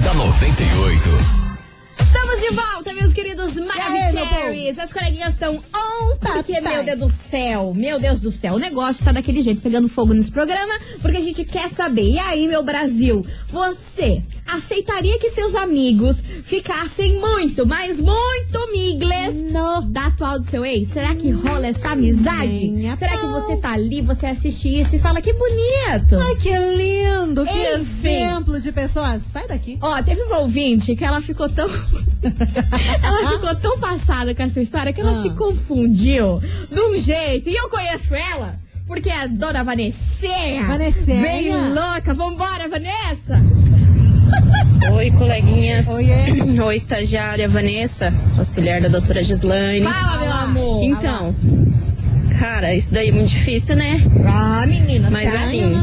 da 0.03 0.15
98. 0.15 1.48
De 2.49 2.55
volta, 2.55 2.95
meus 2.95 3.13
queridos 3.13 3.57
Maravicheries. 3.57 4.79
As 4.79 4.93
coleguinhas 4.93 5.35
estão 5.35 5.57
on, 5.57 6.17
porque, 6.19 6.61
Tá, 6.61 6.71
meu 6.71 6.85
Deus 6.85 6.99
do 6.99 7.09
céu, 7.09 7.73
meu 7.75 7.99
Deus 7.99 8.21
do 8.21 8.31
céu, 8.31 8.55
o 8.55 8.59
negócio 8.59 9.05
tá 9.05 9.13
daquele 9.13 9.43
jeito, 9.43 9.61
pegando 9.61 9.89
fogo 9.89 10.15
nesse 10.15 10.31
programa, 10.31 10.73
porque 11.03 11.17
a 11.17 11.21
gente 11.21 11.45
quer 11.45 11.71
saber. 11.71 12.11
E 12.11 12.19
aí, 12.19 12.49
meu 12.49 12.63
Brasil, 12.63 13.25
você 13.49 14.23
aceitaria 14.47 15.19
que 15.19 15.31
seus 15.31 15.55
amigos 15.55 16.23
ficassem 16.43 17.21
muito, 17.21 17.67
mas 17.67 18.01
muito 18.01 18.73
migles 18.73 19.37
da 19.89 20.07
atual 20.07 20.39
do 20.39 20.45
seu 20.45 20.65
ex? 20.65 20.89
Será 20.89 21.15
que 21.15 21.31
rola 21.31 21.67
essa 21.67 21.91
amizade? 21.91 22.69
Nem 22.69 22.91
a 22.91 22.97
Será 22.97 23.13
que 23.19 23.27
pau. 23.27 23.41
você 23.41 23.57
tá 23.57 23.73
ali, 23.73 24.01
você 24.01 24.27
assiste 24.27 24.69
isso 24.81 24.97
e 24.97 24.99
fala 24.99 25.21
que 25.21 25.33
bonito? 25.33 26.17
Ai, 26.19 26.37
que 26.37 26.51
lindo, 26.51 27.45
que 27.45 27.75
Enfim. 27.75 28.09
exemplo 28.25 28.61
de 28.61 28.73
pessoa. 28.73 29.19
Sai 29.21 29.47
daqui. 29.47 29.79
Ó, 29.81 30.03
teve 30.03 30.23
uma 30.23 30.39
ouvinte 30.39 30.97
que 30.97 31.05
ela 31.05 31.21
ficou 31.21 31.49
tão. 31.49 31.69
ela 33.03 33.31
ficou 33.33 33.55
tão 33.57 33.79
passada 33.79 34.35
com 34.35 34.43
essa 34.43 34.61
história 34.61 34.93
que 34.93 35.01
ela 35.01 35.13
Ah. 35.13 35.23
se 35.23 35.31
confundiu 35.31 36.41
de 36.71 36.81
um 36.81 36.97
jeito. 37.01 37.49
E 37.49 37.57
eu 37.57 37.69
conheço 37.69 38.15
ela, 38.15 38.57
porque 38.87 39.09
é 39.11 39.23
a 39.23 39.27
dona 39.27 39.63
Vanessinha. 39.65 40.65
Vanessinha. 40.65 41.21
Bem 41.21 41.49
louca. 41.73 42.15
Vambora, 42.15 42.69
Vanessa. 42.69 43.41
Oi, 44.93 45.11
coleguinhas. 45.13 45.89
Oiê. 45.89 46.43
Oi, 46.63 46.77
estagiária 46.77 47.49
Vanessa, 47.49 48.13
auxiliar 48.37 48.81
da 48.81 48.89
doutora 48.89 49.23
Gislaine. 49.23 49.87
Fala, 49.87 50.19
meu 50.21 50.33
amor. 50.33 50.85
Então, 50.85 51.35
cara, 52.39 52.75
isso 52.75 52.93
daí 52.93 53.09
é 53.09 53.13
muito 53.13 53.29
difícil, 53.31 53.77
né? 53.77 54.01
Ah, 54.27 54.65
menina. 54.67 55.11
Mas 55.11 55.35
assim, 55.35 55.75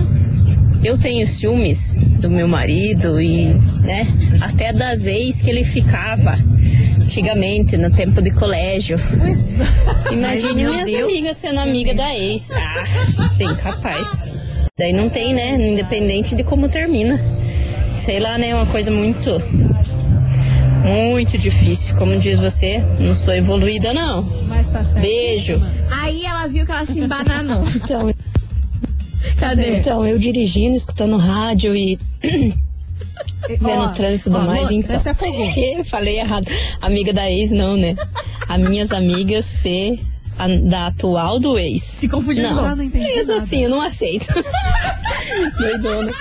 eu 0.85 0.97
tenho 0.97 1.25
ciúmes 1.25 1.97
do 2.19 2.29
meu 2.29 2.47
marido 2.47 3.19
e, 3.19 3.47
né, 3.81 4.05
até 4.41 4.71
das 4.71 5.05
ex 5.05 5.41
que 5.41 5.49
ele 5.49 5.63
ficava 5.63 6.37
antigamente, 7.01 7.77
no 7.77 7.89
tempo 7.89 8.21
de 8.21 8.31
colégio. 8.31 8.97
Imagine 10.11 10.53
meu 10.53 10.71
minhas 10.71 10.89
Deus. 10.89 11.03
amigas 11.03 11.37
sendo 11.37 11.59
amiga 11.59 11.93
da 11.93 12.13
ex. 12.15 12.51
Ah, 12.51 13.33
bem 13.37 13.55
capaz. 13.55 14.31
Daí 14.77 14.91
não 14.91 15.07
tem, 15.07 15.33
né? 15.33 15.55
Independente 15.55 16.35
de 16.35 16.43
como 16.43 16.67
termina. 16.67 17.19
Sei 17.95 18.19
lá, 18.19 18.37
né? 18.37 18.53
Uma 18.53 18.65
coisa 18.65 18.91
muito. 18.91 19.41
Muito 20.83 21.37
difícil. 21.37 21.95
Como 21.95 22.15
diz 22.17 22.39
você, 22.39 22.83
não 22.99 23.15
sou 23.15 23.33
evoluída, 23.33 23.93
não. 23.93 24.23
Mas 24.47 24.67
tá 24.67 24.83
certo. 24.83 25.01
Beijo. 25.01 25.61
Aí 25.89 26.25
ela 26.25 26.47
viu 26.47 26.65
que 26.65 26.71
ela 26.71 26.85
se 26.85 26.99
embananou. 26.99 27.63
Então, 27.75 28.13
Cadê? 29.37 29.77
então 29.77 30.05
eu 30.05 30.17
dirigindo, 30.17 30.75
escutando 30.75 31.17
rádio 31.17 31.75
e 31.75 31.99
vendo 33.59 33.93
trânsito 33.93 34.29
e 34.29 34.33
tudo 34.33 34.45
mais, 34.47 34.71
então. 34.71 34.99
se 34.99 35.09
afogou. 35.09 35.45
Eu 35.77 35.85
falei 35.85 36.19
errado. 36.19 36.49
Amiga 36.81 37.13
da 37.13 37.29
ex, 37.29 37.51
não, 37.51 37.75
né? 37.77 37.95
As 38.47 38.59
minhas 38.61 38.91
amigas 38.91 39.45
ser 39.45 39.99
a- 40.39 40.47
da 40.47 40.87
atual 40.87 41.39
do 41.39 41.57
ex. 41.59 41.83
Se 41.83 42.07
confundiu 42.07 42.43
Não. 42.43 42.61
Já 42.63 42.75
não 42.75 42.83
entendi 42.83 43.05
Isso 43.05 43.27
nada. 43.31 43.37
assim, 43.43 43.63
eu 43.63 43.69
não 43.69 43.81
aceito. 43.81 44.27
Doidona. 45.59 46.11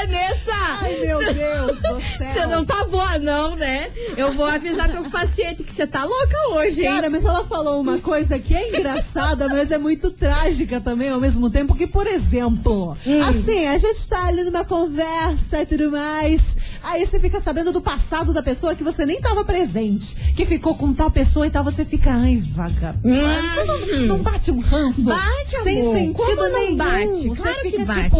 Vanessa, 0.00 0.52
Ai, 0.82 0.96
meu 1.00 1.18
Deus 1.18 1.80
do 1.80 2.00
céu. 2.18 2.32
Você 2.32 2.46
não 2.46 2.64
tá 2.64 2.84
boa, 2.84 3.18
não, 3.18 3.56
né? 3.56 3.90
Eu 4.16 4.32
vou 4.32 4.44
avisar 4.46 4.90
teus 4.90 5.06
pacientes 5.06 5.64
que 5.64 5.72
você 5.72 5.86
tá 5.86 6.04
louca 6.04 6.36
hoje, 6.52 6.82
hein? 6.84 6.92
Cara, 6.92 7.08
mas 7.10 7.24
ela 7.24 7.44
falou 7.44 7.80
uma 7.80 7.98
coisa 7.98 8.38
que 8.38 8.54
é 8.54 8.68
engraçada, 8.68 9.48
mas 9.52 9.70
é 9.70 9.78
muito 9.78 10.10
trágica 10.10 10.80
também 10.80 11.08
ao 11.10 11.20
mesmo 11.20 11.48
tempo. 11.50 11.74
Que, 11.74 11.86
por 11.86 12.06
exemplo, 12.06 12.96
Hum. 13.06 13.22
assim, 13.22 13.66
a 13.68 13.78
gente 13.78 14.06
tá 14.08 14.26
ali 14.26 14.42
numa 14.44 14.64
conversa 14.64 15.62
e 15.62 15.66
tudo 15.66 15.90
mais. 15.90 16.56
Aí 16.82 17.04
você 17.04 17.18
fica 17.18 17.40
sabendo 17.40 17.72
do 17.72 17.80
passado 17.80 18.32
da 18.32 18.42
pessoa 18.42 18.74
que 18.74 18.84
você 18.84 19.04
nem 19.06 19.20
tava 19.20 19.44
presente. 19.44 20.14
Que 20.36 20.44
ficou 20.44 20.74
com 20.74 20.92
tal 20.92 21.10
pessoa 21.10 21.46
e 21.46 21.50
tal, 21.50 21.64
você 21.64 21.84
fica, 21.84 22.10
ai, 22.12 22.36
vagabundo. 22.54 23.16
Você 23.16 23.64
não, 23.96 24.06
não 24.06 24.18
bate 24.18 24.50
um 24.50 24.60
ranço? 24.60 25.00
Hum. 25.00 25.04
Bate, 25.04 25.56
amor. 25.56 25.64
Sem 25.64 25.92
sentido 25.94 26.14
Como 26.36 26.42
não 26.42 26.52
nenhum. 26.60 26.76
bate? 26.76 27.28
Você 27.28 27.42
Claro 27.42 27.60
que 27.62 27.70
fica, 27.70 27.84
bate. 27.84 28.02
tipo, 28.10 28.18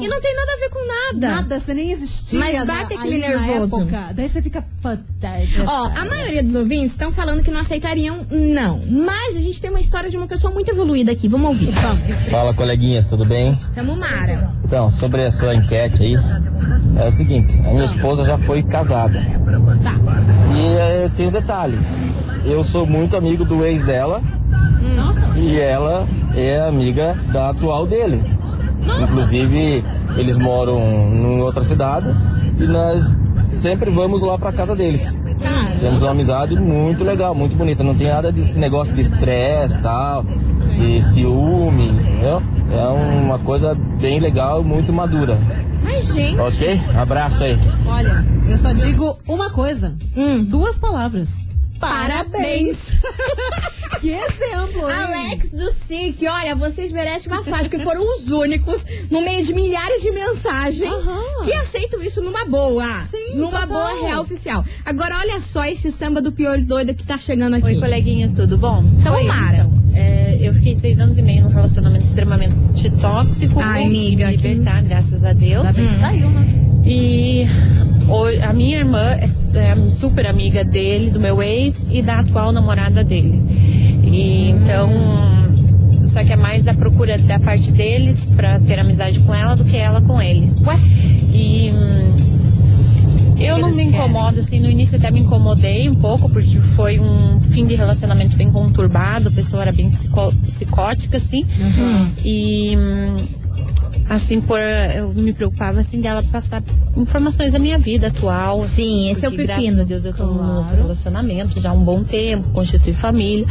E 0.00 0.08
não 0.08 0.20
tem 0.20 0.34
nada 0.36 0.52
a 0.52 0.56
ver 0.56 0.70
com 0.70 0.86
nada. 0.86 1.09
Nada, 1.14 1.58
você 1.60 1.74
nem 1.74 1.90
existia. 1.90 2.38
Mas 2.38 2.58
na- 2.58 2.64
bate 2.64 2.94
aquele 2.94 3.18
nervoso. 3.18 3.80
época. 3.80 4.08
Daí 4.14 4.28
você 4.28 4.40
fica. 4.42 4.64
Ó, 5.66 5.90
a 5.96 6.04
maioria 6.04 6.42
dos 6.42 6.54
ouvintes 6.54 6.92
estão 6.92 7.12
falando 7.12 7.42
que 7.42 7.50
não 7.50 7.60
aceitariam, 7.60 8.24
não. 8.30 8.80
Mas 8.88 9.36
a 9.36 9.40
gente 9.40 9.60
tem 9.60 9.70
uma 9.70 9.80
história 9.80 10.08
de 10.10 10.16
uma 10.16 10.26
pessoa 10.26 10.52
muito 10.52 10.70
evoluída 10.70 11.12
aqui. 11.12 11.28
Vamos 11.28 11.48
ouvir. 11.48 11.72
Fala, 12.30 12.54
coleguinhas, 12.54 13.06
tudo 13.06 13.24
bem? 13.24 13.58
Tamo 13.74 13.96
Mara. 13.96 14.50
Então, 14.64 14.90
sobre 14.90 15.24
a 15.24 15.30
sua 15.30 15.54
enquete 15.54 16.02
aí, 16.02 16.14
é 16.14 17.08
o 17.08 17.10
seguinte, 17.12 17.58
a 17.58 17.70
minha 17.72 17.84
esposa 17.84 18.24
já 18.24 18.38
foi 18.38 18.62
casada. 18.62 19.18
E 20.54 20.76
eh, 20.78 21.10
tem 21.16 21.28
um 21.28 21.30
detalhe, 21.32 21.78
eu 22.44 22.62
sou 22.64 22.86
muito 22.86 23.16
amigo 23.16 23.44
do 23.44 23.64
ex 23.64 23.82
dela 23.82 24.22
Nossa, 24.96 25.22
e 25.36 25.58
ela 25.58 26.06
é 26.34 26.60
amiga 26.60 27.16
da 27.32 27.50
atual 27.50 27.86
dele. 27.86 28.22
Inclusive, 29.02 29.84
eles 30.16 30.36
moram 30.36 30.80
em 30.80 31.40
outra 31.40 31.62
cidade 31.62 32.06
e 32.58 32.66
nós 32.66 33.04
sempre 33.50 33.90
vamos 33.90 34.22
lá 34.22 34.38
pra 34.38 34.52
casa 34.52 34.74
deles. 34.74 35.18
Temos 35.80 36.02
uma 36.02 36.10
amizade 36.10 36.54
muito 36.56 37.02
legal, 37.02 37.34
muito 37.34 37.56
bonita. 37.56 37.82
Não 37.82 37.94
tem 37.94 38.08
nada 38.08 38.30
desse 38.30 38.58
negócio 38.58 38.94
de 38.94 39.00
estresse 39.00 39.80
tal, 39.80 40.24
de 40.76 41.00
ciúme, 41.00 41.88
entendeu? 41.88 42.42
É 42.70 42.86
uma 42.86 43.38
coisa 43.38 43.74
bem 43.74 44.20
legal, 44.20 44.62
muito 44.62 44.92
madura. 44.92 45.38
Mas, 45.82 46.12
gente. 46.12 46.38
Ok? 46.38 46.80
Abraço 46.94 47.44
aí. 47.44 47.58
olha, 47.86 48.26
eu 48.46 48.56
só 48.58 48.72
digo 48.72 49.16
uma 49.26 49.50
coisa. 49.50 49.96
Hum. 50.14 50.44
Duas 50.44 50.78
palavras. 50.78 51.48
Parabéns. 51.80 52.92
Que 54.00 54.12
exemplo, 54.12 54.88
hein? 54.88 54.96
Alex 54.96 55.50
do 55.50 55.70
SIC, 55.70 56.24
olha, 56.26 56.54
vocês 56.56 56.90
merecem 56.90 57.30
uma 57.30 57.44
faixa, 57.44 57.68
porque 57.68 57.84
foram 57.84 58.00
os 58.14 58.30
únicos, 58.30 58.86
no 59.10 59.20
meio 59.20 59.44
de 59.44 59.52
milhares 59.52 60.00
de 60.00 60.10
mensagens, 60.10 60.90
Aham. 60.90 61.44
que 61.44 61.52
aceitam 61.52 62.00
isso 62.00 62.22
numa 62.22 62.46
boa. 62.46 62.86
Sim, 63.10 63.34
numa 63.36 63.66
total. 63.66 63.66
boa 63.68 64.00
real 64.08 64.22
oficial. 64.22 64.64
Agora, 64.86 65.18
olha 65.18 65.38
só 65.42 65.66
esse 65.66 65.90
samba 65.90 66.22
do 66.22 66.32
pior 66.32 66.58
doido 66.62 66.94
que 66.94 67.04
tá 67.04 67.18
chegando 67.18 67.56
aqui. 67.56 67.66
Oi, 67.66 67.76
coleguinhas, 67.78 68.32
tudo 68.32 68.56
bom? 68.56 68.82
Então, 68.98 69.14
Oi, 69.14 69.24
Mara. 69.24 69.56
então, 69.58 69.82
é, 69.92 70.38
eu 70.40 70.54
fiquei 70.54 70.74
seis 70.76 70.98
anos 70.98 71.18
e 71.18 71.22
meio 71.22 71.42
num 71.42 71.50
relacionamento 71.50 72.04
extremamente 72.06 72.90
tóxico. 73.02 73.60
Ai, 73.60 73.84
amiga, 73.84 74.28
me 74.28 74.38
que- 74.38 74.48
libertar, 74.48 74.82
graças 74.82 75.26
a 75.26 75.34
Deus. 75.34 75.66
Ainda 75.66 75.72
bem 75.74 75.88
que 75.88 75.94
saiu, 75.96 76.30
né? 76.30 76.69
E 76.84 77.44
a 78.42 78.52
minha 78.52 78.78
irmã 78.78 79.16
é, 79.18 79.24
é 79.24 79.90
super 79.90 80.26
amiga 80.26 80.64
dele, 80.64 81.10
do 81.10 81.20
meu 81.20 81.42
ex, 81.42 81.76
e 81.90 82.02
da 82.02 82.20
atual 82.20 82.52
namorada 82.52 83.04
dele. 83.04 83.40
E 84.04 84.50
então. 84.50 84.90
Só 86.04 86.24
que 86.24 86.32
é 86.32 86.36
mais 86.36 86.66
a 86.66 86.74
procura 86.74 87.16
da 87.18 87.38
parte 87.38 87.70
deles 87.70 88.28
pra 88.34 88.58
ter 88.58 88.80
amizade 88.80 89.20
com 89.20 89.32
ela 89.32 89.54
do 89.54 89.64
que 89.64 89.76
ela 89.76 90.00
com 90.02 90.20
eles. 90.20 90.60
Ué? 90.60 90.76
E. 91.32 91.72
Eu 93.38 93.58
não 93.58 93.70
me 93.70 93.82
incomodo, 93.84 94.38
assim, 94.38 94.60
no 94.60 94.68
início 94.70 94.98
até 94.98 95.10
me 95.10 95.20
incomodei 95.20 95.88
um 95.88 95.94
pouco, 95.94 96.28
porque 96.28 96.58
foi 96.60 97.00
um 97.00 97.40
fim 97.40 97.64
de 97.66 97.74
relacionamento 97.74 98.36
bem 98.36 98.50
conturbado, 98.52 99.28
a 99.28 99.30
pessoa 99.30 99.62
era 99.62 99.72
bem 99.72 99.88
psicó- 99.88 100.30
psicótica, 100.46 101.16
assim. 101.16 101.46
E 102.22 102.76
hum, 102.76 103.16
assim, 104.10 104.40
por 104.40 104.58
eu 104.60 105.14
me 105.14 105.32
preocupava 105.32 105.80
assim 105.80 106.00
dela 106.00 106.22
passar 106.24 106.62
informações 106.96 107.52
da 107.52 107.58
minha 107.58 107.78
vida 107.78 108.08
atual. 108.08 108.60
Sim, 108.60 109.08
esse 109.10 109.24
é 109.24 109.28
o 109.28 109.30
porque, 109.30 109.46
pepino. 109.46 109.76
Graças 109.76 109.80
a 109.80 109.84
Deus 109.84 110.04
eu 110.04 110.12
tô 110.12 110.24
num 110.26 110.34
novo 110.34 110.62
Claro. 110.68 110.76
relacionamento 110.82 111.60
já 111.60 111.70
há 111.70 111.72
um 111.72 111.82
bom 111.84 112.02
tempo, 112.02 112.48
constitui 112.50 112.92
família. 112.92 113.46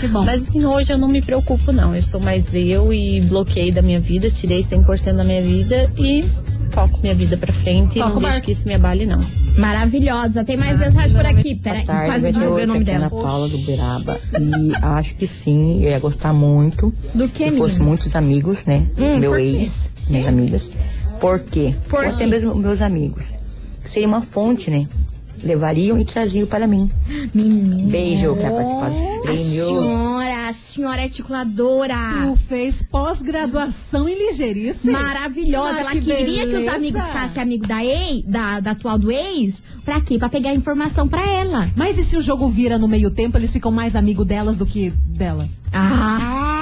Que 0.00 0.06
bom. 0.08 0.24
Mas 0.24 0.42
assim, 0.42 0.64
hoje 0.64 0.92
eu 0.92 0.96
não 0.98 1.08
me 1.08 1.20
preocupo 1.20 1.72
não. 1.72 1.94
Eu 1.94 2.02
sou 2.02 2.20
mais 2.20 2.54
eu 2.54 2.94
e 2.94 3.20
bloqueei 3.22 3.72
da 3.72 3.82
minha 3.82 4.00
vida, 4.00 4.30
tirei 4.30 4.60
100% 4.60 5.16
da 5.16 5.24
minha 5.24 5.42
vida 5.42 5.90
e 5.98 6.24
toco 6.74 7.00
minha 7.00 7.14
vida 7.14 7.36
pra 7.36 7.52
frente 7.52 7.98
e 7.98 8.02
Toca 8.02 8.14
não 8.14 8.20
deixo 8.20 8.42
que 8.42 8.50
isso 8.50 8.66
me 8.66 8.74
abale 8.74 9.06
não. 9.06 9.24
Maravilhosa. 9.56 10.44
Tem 10.44 10.56
mais 10.56 10.78
mensagem 10.78 11.16
por 11.16 11.24
aqui. 11.24 11.54
Peraí, 11.54 11.84
Boa 11.84 11.94
tarde, 11.94 12.10
quase 12.10 12.32
divulguei 12.32 12.64
o 12.64 12.66
nome 12.66 12.80
aqui 12.80 12.90
é 12.90 12.92
dela. 12.94 13.06
Ana 13.06 13.22
Paula 13.22 13.48
do 13.48 13.58
Beraba. 13.58 14.20
E 14.40 14.72
acho 14.84 15.14
que 15.14 15.26
sim, 15.26 15.82
eu 15.82 15.90
ia 15.90 15.98
gostar 15.98 16.32
muito. 16.32 16.92
Do 17.14 17.28
que, 17.28 17.50
Se 17.50 17.56
fosse 17.56 17.80
muitos 17.80 18.14
amigos, 18.16 18.64
né? 18.64 18.86
Hum, 18.98 19.18
Meu 19.18 19.36
ex, 19.38 19.88
minhas 20.08 20.26
amigas. 20.26 20.70
Por 21.20 21.40
quê? 21.40 21.74
Por 21.88 22.04
Ou 22.04 22.10
até 22.10 22.26
mesmo 22.26 22.54
meus 22.54 22.82
amigos. 22.82 23.32
Seria 23.84 24.08
uma 24.08 24.20
fonte, 24.22 24.70
né? 24.70 24.88
Levariam 25.42 25.98
e 25.98 26.04
traziam 26.04 26.46
para 26.46 26.66
mim. 26.66 26.90
Menina. 27.34 27.90
Beijo, 27.90 28.34
quero 28.36 28.54
participar 28.54 28.90
dos 28.90 29.20
prêmios. 29.22 29.66
senhora, 29.66 30.33
senhora 30.74 31.02
articuladora. 31.02 31.94
Tu 32.22 32.36
fez 32.48 32.82
pós-graduação 32.82 34.08
em 34.08 34.18
ligeirice? 34.28 34.90
Maravilhosa. 34.90 35.76
Ah, 35.78 35.80
Ela 35.80 35.90
que 35.92 36.00
queria 36.00 36.40
que 36.46 36.52
os 36.54 36.58
beleza. 36.58 36.76
amigos 36.76 37.02
ficassem 37.02 37.42
amigos 37.42 37.68
da 37.68 37.84
ex, 37.84 38.24
da, 38.26 38.60
da 38.60 38.70
atual 38.72 38.98
do 38.98 39.10
ex. 39.10 39.62
Pra 39.84 40.00
quê? 40.00 40.18
Pra 40.18 40.28
pegar 40.28 40.54
informação 40.54 41.06
pra 41.08 41.24
ela. 41.26 41.70
Mas 41.76 41.98
e 41.98 42.04
se 42.04 42.16
o 42.16 42.22
jogo 42.22 42.48
vira 42.48 42.78
no 42.78 42.88
meio 42.88 43.10
tempo, 43.10 43.36
eles 43.38 43.52
ficam 43.52 43.70
mais 43.70 43.94
amigos 43.94 44.26
delas 44.26 44.56
do 44.56 44.66
que 44.66 44.90
dela? 44.90 45.48
Ah! 45.72 46.53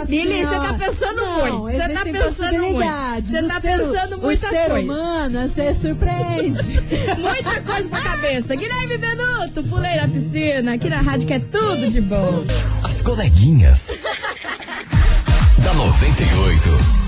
Nossa 0.00 0.10
Lili, 0.10 0.38
você 0.38 0.44
tá 0.44 0.50
Senhora. 0.60 0.78
pensando 0.78 1.16
Não, 1.20 1.38
muito. 1.58 1.78
Você 1.78 1.88
tá 1.88 2.04
pensando 2.04 2.58
muito. 2.58 3.26
Você 3.26 3.42
tá 3.42 3.60
ser- 3.60 3.78
pensando 3.78 4.18
muita 4.18 4.46
O 4.46 4.50
ser 4.50 4.66
coisa. 4.70 4.84
humano 4.92 5.38
às 5.38 5.56
vezes 5.56 5.82
surpreende. 5.82 6.80
Muita 7.18 7.60
coisa 7.62 7.88
pra 7.88 8.00
cabeça. 8.02 8.54
Guilherme 8.56 8.98
Benuto, 8.98 9.62
pulei 9.64 9.96
na 9.96 10.08
piscina. 10.08 10.74
Aqui 10.74 10.88
na 10.88 11.00
rádio 11.00 11.26
que 11.26 11.34
é 11.34 11.38
tudo 11.40 11.90
de 11.90 12.00
bom. 12.00 12.44
As 12.82 13.02
coleguinhas. 13.02 13.88
da 15.62 15.74
98. 15.74 17.07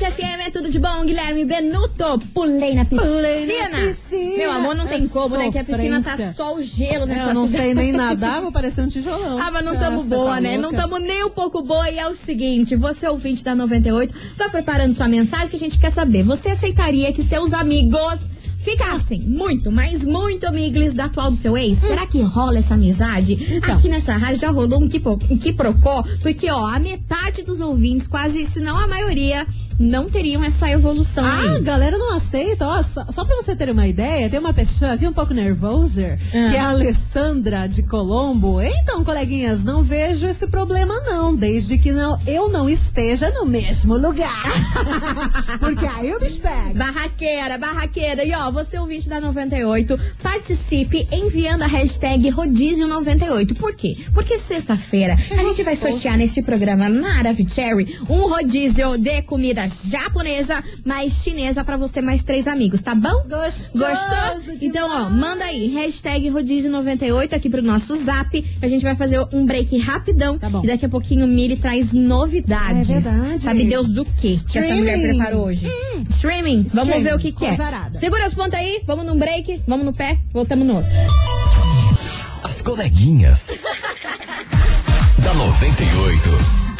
98 0.00 0.12
FM 0.14 0.46
é 0.46 0.50
tudo 0.50 0.70
de 0.70 0.78
bom, 0.78 1.04
Guilherme 1.04 1.44
Benuto. 1.44 2.18
Pulei 2.32 2.74
na 2.74 2.84
piscina. 2.86 3.10
Pulei 3.10 3.68
na 3.68 3.78
piscina. 3.80 4.36
Meu 4.38 4.50
amor, 4.50 4.74
não 4.74 4.86
tem 4.86 5.04
É 5.04 5.08
como, 5.08 5.36
né? 5.36 5.50
Que 5.52 5.58
a 5.58 5.64
piscina 5.64 6.02
tá 6.02 6.10
sofrência. 6.12 6.32
só 6.34 6.54
o 6.56 6.62
gelo 6.62 7.04
nessa 7.06 7.28
Eu 7.30 7.34
não 7.34 7.46
cidade. 7.46 7.64
sei 7.64 7.74
nem 7.74 7.92
nadar, 7.92 8.40
vou 8.40 8.50
parecer 8.50 8.80
um 8.80 8.88
tijolão. 8.88 9.38
Ah, 9.38 9.50
mas 9.50 9.64
não 9.64 9.76
tamo 9.76 9.98
Nossa, 9.98 10.08
boa, 10.08 10.34
tá 10.36 10.40
né? 10.40 10.56
louca. 10.56 10.62
Não 10.62 10.72
tamo 10.82 10.98
nem 10.98 11.22
um 11.24 11.30
pouco 11.30 11.62
boa. 11.62 11.90
E 11.90 11.98
é 11.98 12.08
o 12.08 12.14
seguinte, 12.14 12.74
você 12.76 13.06
ouvinte 13.08 13.44
da 13.44 13.54
98, 13.54 14.14
vai 14.36 14.48
preparando 14.48 14.94
sua 14.94 15.06
mensagem 15.08 15.48
que 15.48 15.56
a 15.56 15.58
gente 15.58 15.78
quer 15.78 15.90
saber. 15.90 16.22
Você 16.22 16.48
aceitaria 16.48 17.12
que 17.12 17.22
seus 17.22 17.52
amigos 17.52 18.20
ficassem 18.58 19.20
muito, 19.20 19.70
mas 19.70 20.04
muito 20.04 20.46
amigos 20.46 20.94
da 20.94 21.06
atual 21.06 21.30
do 21.30 21.36
seu 21.36 21.56
ex? 21.58 21.78
Será 21.78 22.06
que 22.06 22.20
rola 22.22 22.58
essa 22.58 22.74
amizade? 22.74 23.56
Então. 23.56 23.74
Aqui 23.74 23.88
nessa 23.88 24.14
rádio 24.14 24.40
já 24.40 24.50
rolou 24.50 24.80
um 24.80 24.84
um 25.30 25.38
quiprocó, 25.38 26.02
porque, 26.22 26.50
ó, 26.50 26.66
a 26.66 26.78
metade 26.78 27.42
dos 27.42 27.60
ouvintes, 27.60 28.06
quase, 28.06 28.44
se 28.44 28.60
não 28.60 28.76
a 28.76 28.86
maioria, 28.86 29.46
não 29.80 30.10
teriam 30.10 30.44
essa 30.44 30.68
evolução 30.70 31.24
Ah, 31.24 31.56
a 31.56 31.58
galera 31.60 31.96
não 31.96 32.14
aceita. 32.14 32.66
Ó, 32.68 32.82
só, 32.82 33.04
só 33.10 33.24
pra 33.24 33.34
você 33.36 33.56
ter 33.56 33.70
uma 33.70 33.86
ideia, 33.88 34.28
tem 34.28 34.38
uma 34.38 34.52
pessoa 34.52 34.92
aqui 34.92 35.06
um 35.08 35.12
pouco 35.12 35.32
nervosa, 35.32 36.18
Ah. 36.28 36.50
que 36.50 36.56
é 36.56 36.60
a 36.60 36.68
Alessandra 36.68 37.66
de 37.66 37.82
Colombo. 37.84 38.60
Então, 38.60 39.02
coleguinhas, 39.02 39.64
não 39.64 39.82
vejo 39.82 40.26
esse 40.26 40.46
problema 40.48 41.00
não, 41.00 41.34
desde 41.34 41.78
que 41.78 41.92
não, 41.92 42.18
eu 42.26 42.48
não 42.50 42.68
esteja 42.68 43.30
no 43.30 43.46
mesmo 43.46 43.96
lugar. 43.96 44.42
Porque 45.58 45.86
aí 45.86 46.10
eu 46.10 46.20
me 46.20 46.30
pego. 46.30 46.74
Barraqueira, 46.74 47.56
barraqueira. 47.58 48.22
E 48.24 48.34
ó, 48.34 48.50
você 48.50 48.78
ouvinte 48.78 49.08
da 49.08 49.18
98, 49.20 49.98
participe 50.22 51.08
enviando 51.10 51.62
a 51.62 51.66
hashtag 51.66 52.30
Rodízio98. 52.30 53.56
Por 53.56 53.74
quê? 53.74 53.96
Porque 54.12 54.38
sexta-feira 54.38 55.16
a 55.30 55.42
gente 55.44 55.62
vai 55.62 55.74
sortear 55.74 56.18
nesse 56.18 56.42
programa 56.42 56.88
Maravicherry 56.90 57.98
um 58.08 58.28
rodízio 58.28 58.98
de 58.98 59.22
comida 59.22 59.69
japonesa 59.88 60.62
mais 60.84 61.12
chinesa 61.22 61.64
pra 61.64 61.76
você 61.76 62.00
mais 62.02 62.22
três 62.22 62.46
amigos, 62.46 62.80
tá 62.80 62.94
bom? 62.94 63.22
Gostoso 63.28 63.72
Gostou? 63.78 64.54
Então, 64.62 64.88
ó, 64.90 65.04
demais. 65.04 65.14
manda 65.20 65.44
aí, 65.44 65.68
hashtag 65.68 66.28
Rodízio98 66.30 67.32
aqui 67.32 67.48
pro 67.50 67.62
nosso 67.62 67.96
zap. 67.96 68.44
A 68.62 68.68
gente 68.68 68.82
vai 68.82 68.94
fazer 68.94 69.20
um 69.32 69.44
break 69.46 69.76
rapidão. 69.78 70.38
Tá 70.38 70.48
bom. 70.50 70.62
E 70.64 70.66
daqui 70.66 70.86
a 70.86 70.88
pouquinho 70.88 71.24
o 71.24 71.28
Mili 71.28 71.56
traz 71.56 71.92
novidades. 71.92 72.90
É 72.90 73.00
verdade. 73.00 73.42
Sabe 73.42 73.64
Deus 73.64 73.88
do 73.88 74.04
quê 74.04 74.38
que 74.48 74.58
essa 74.58 74.74
mulher 74.74 75.00
preparou 75.00 75.46
hoje? 75.46 75.66
Streaming. 76.08 76.64
Vamos 76.74 76.88
Streaming. 76.96 77.02
ver 77.02 77.14
o 77.14 77.18
que, 77.18 77.32
que 77.32 77.44
é. 77.46 77.56
Segura 77.94 78.26
as 78.26 78.34
pontas 78.34 78.58
aí, 78.60 78.82
vamos 78.86 79.04
num 79.06 79.16
break, 79.16 79.62
vamos 79.66 79.84
no 79.86 79.92
pé, 79.92 80.18
voltamos 80.32 80.66
no 80.66 80.76
outro. 80.76 80.90
As 82.42 82.62
coleguinhas. 82.62 83.48
da 85.22 85.34
98. 85.34 86.20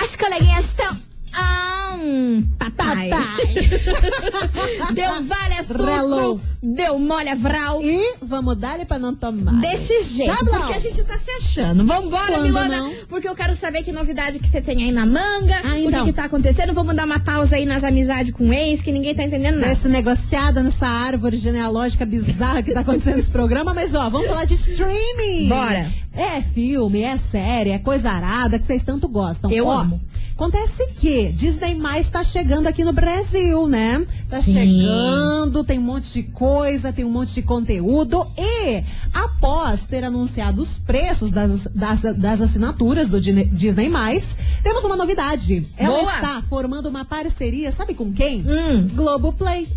As 0.03 0.17
coleguinhas 0.17 0.65
estão 0.67 0.97
Ah, 1.33 1.97
um 2.01 2.30
papai. 2.59 3.11
deu 4.95 5.23
vale 5.25 5.55
açúcar, 5.59 5.85
Relou. 5.97 6.41
deu 6.63 6.99
molha 6.99 7.35
vral. 7.37 7.83
E 7.83 8.15
vamos 8.23 8.57
dar 8.57 8.85
pra 8.87 8.99
não 8.99 9.15
tomar. 9.15 9.53
Desse 9.61 10.03
jeito, 10.03 10.35
Chablão. 10.35 10.59
porque 10.61 10.75
a 10.75 10.79
gente 10.79 11.03
tá 11.05 11.19
se 11.19 11.31
achando. 11.31 11.85
Vambora, 11.87 12.33
Quando 12.33 12.43
Milona, 12.45 12.77
não? 12.79 12.93
porque 13.09 13.29
eu 13.29 13.35
quero 13.35 13.55
saber 13.57 13.83
que 13.83 13.93
novidade 13.93 14.39
que 14.39 14.49
você 14.49 14.61
tem 14.61 14.85
aí 14.85 14.93
na 14.93 15.07
manga, 15.07 15.61
Ah, 15.65 15.71
o 15.71 15.73
que 15.75 15.87
então. 15.87 16.05
que 16.05 16.13
tá 16.13 16.25
acontecendo. 16.25 16.73
Vamos 16.73 16.95
dar 16.95 17.05
uma 17.07 17.21
pausa 17.21 17.57
aí 17.57 17.65
nas 17.67 17.83
amizades 17.85 18.33
com 18.33 18.49
o 18.49 18.53
ex, 18.53 18.83
que 18.83 18.93
ninguém 18.93 19.15
tá 19.15 19.23
entendendo 19.25 19.57
nada. 19.59 19.73
Esse 19.73 19.89
negociada 19.89 20.63
nessa 20.63 20.87
árvore 20.87 21.37
genealógica 21.37 22.05
bizarra 22.07 22.63
que 22.63 22.73
tá 22.73 22.81
acontecendo 22.81 23.17
nesse 23.17 23.31
programa, 23.31 23.73
mas 23.75 23.95
ó, 23.95 24.09
vamos 24.11 24.27
falar 24.27 24.45
de 24.45 24.55
streaming. 24.55 25.49
Bora. 25.49 25.91
É 26.13 26.41
filme, 26.43 27.03
é 27.03 27.17
série, 27.17 27.71
é 27.71 27.79
coisa 27.79 28.11
arada 28.11 28.59
que 28.59 28.67
vocês 28.67 28.83
tanto 28.83 29.09
gostam. 29.09 29.51
Eu 29.51 29.67
ó, 29.67 29.81
amo. 29.81 30.01
Acontece 30.41 30.87
que 30.95 31.31
Disney 31.33 31.75
Mais 31.75 32.09
tá 32.09 32.25
chegando 32.25 32.67
aqui 32.67 32.83
no 32.83 32.95
Brasil, 32.95 33.69
né? 33.69 34.07
Tá 34.27 34.41
Sim. 34.41 34.55
chegando, 34.55 35.63
tem 35.63 35.79
um 35.79 35.83
monte 35.83 36.11
de 36.11 36.23
coisa, 36.23 36.91
tem 36.95 37.05
um 37.05 37.11
monte 37.11 37.35
de 37.35 37.43
conteúdo 37.43 38.27
e 38.39 38.83
após 39.13 39.85
ter 39.85 40.03
anunciado 40.03 40.63
os 40.63 40.79
preços 40.79 41.31
das, 41.31 41.67
das, 41.75 42.01
das 42.17 42.41
assinaturas 42.41 43.11
do 43.11 43.21
Disney 43.21 43.91
Mais, 43.91 44.35
temos 44.63 44.83
uma 44.83 44.97
novidade. 44.97 45.69
Ela 45.77 45.99
Boa. 45.99 46.15
está 46.15 46.43
formando 46.49 46.89
uma 46.89 47.05
parceria, 47.05 47.71
sabe 47.71 47.93
com 47.93 48.11
quem? 48.11 48.41
Hum. 48.41 48.89
Globoplay. 48.95 49.69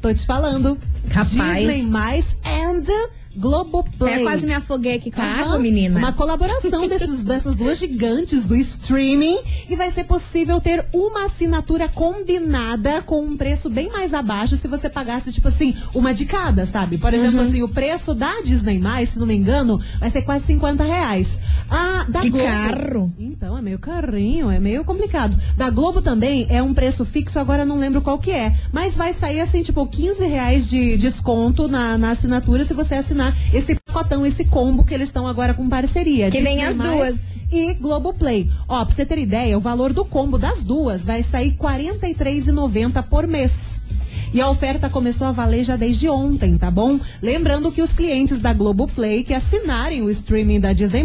Tô 0.00 0.14
te 0.14 0.24
falando. 0.24 0.78
Capaz. 1.10 1.28
Disney 1.28 1.82
Mais 1.82 2.34
and 2.46 2.84
Globoplay. 3.38 4.14
Até 4.14 4.22
quase 4.22 4.46
me 4.46 4.52
afoguei 4.54 4.96
aqui 4.96 5.10
com 5.10 5.20
a 5.20 5.24
água, 5.24 5.58
menina. 5.58 5.98
Uma 5.98 6.12
colaboração 6.12 6.86
desses, 6.86 7.22
dessas 7.24 7.54
duas 7.54 7.78
gigantes 7.78 8.44
do 8.44 8.56
streaming 8.56 9.38
e 9.68 9.76
vai 9.76 9.90
ser 9.90 10.04
possível 10.04 10.60
ter 10.60 10.84
uma 10.92 11.26
assinatura 11.26 11.88
combinada 11.88 13.00
com 13.02 13.22
um 13.24 13.36
preço 13.36 13.70
bem 13.70 13.88
mais 13.90 14.12
abaixo 14.12 14.56
se 14.56 14.66
você 14.68 14.88
pagasse, 14.88 15.32
tipo 15.32 15.48
assim, 15.48 15.74
uma 15.94 16.12
de 16.12 16.24
cada, 16.26 16.66
sabe? 16.66 16.98
Por 16.98 17.14
exemplo, 17.14 17.40
Uhum. 17.40 17.46
assim, 17.48 17.62
o 17.62 17.68
preço 17.68 18.14
da 18.14 18.40
Disney, 18.42 18.80
se 19.06 19.18
não 19.18 19.26
me 19.26 19.34
engano, 19.36 19.80
vai 19.98 20.10
ser 20.10 20.22
quase 20.22 20.44
50 20.46 20.82
reais. 20.84 21.38
A 21.70 22.04
da 22.08 22.20
Que 22.20 22.30
Globo. 22.30 22.44
carro. 22.46 23.12
Então, 23.18 23.56
é 23.56 23.62
meio 23.62 23.78
carrinho, 23.78 24.50
é 24.50 24.58
meio 24.58 24.84
complicado. 24.84 25.36
Da 25.56 25.70
Globo 25.70 26.02
também 26.02 26.46
é 26.50 26.62
um 26.62 26.74
preço 26.74 27.04
fixo, 27.04 27.38
agora 27.38 27.64
não 27.64 27.78
lembro 27.78 28.00
qual 28.00 28.18
que 28.18 28.30
é. 28.30 28.54
Mas 28.72 28.94
vai 28.94 29.12
sair 29.12 29.40
assim, 29.40 29.62
tipo, 29.62 29.86
15 29.86 30.26
reais 30.26 30.68
de 30.68 30.96
desconto 30.96 31.68
na, 31.68 31.96
na 31.98 32.10
assinatura 32.10 32.64
se 32.64 32.74
você 32.74 32.94
assinar 32.96 33.27
esse 33.52 33.74
pacotão, 33.74 34.24
esse 34.24 34.44
combo 34.44 34.84
que 34.84 34.94
eles 34.94 35.08
estão 35.08 35.26
agora 35.26 35.54
com 35.54 35.68
parceria. 35.68 36.30
Que 36.30 36.40
vem 36.40 36.58
Disney+, 36.58 36.86
as 36.86 36.96
duas. 36.96 37.34
E 37.50 37.74
Globoplay. 37.74 38.50
Ó, 38.68 38.84
pra 38.84 38.94
você 38.94 39.06
ter 39.06 39.18
ideia, 39.18 39.56
o 39.56 39.60
valor 39.60 39.92
do 39.92 40.04
combo 40.04 40.38
das 40.38 40.62
duas 40.62 41.04
vai 41.04 41.22
sair 41.22 41.50
R$ 41.50 41.56
43,90 41.58 43.02
por 43.04 43.26
mês. 43.26 43.78
E 44.32 44.40
a 44.40 44.48
oferta 44.48 44.90
começou 44.90 45.26
a 45.26 45.32
valer 45.32 45.64
já 45.64 45.74
desde 45.76 46.08
ontem, 46.08 46.58
tá 46.58 46.70
bom? 46.70 47.00
Lembrando 47.22 47.72
que 47.72 47.80
os 47.80 47.92
clientes 47.92 48.38
da 48.38 48.52
Globoplay 48.52 49.24
que 49.24 49.32
assinarem 49.32 50.02
o 50.02 50.10
streaming 50.10 50.60
da 50.60 50.72
Disney+, 50.72 51.02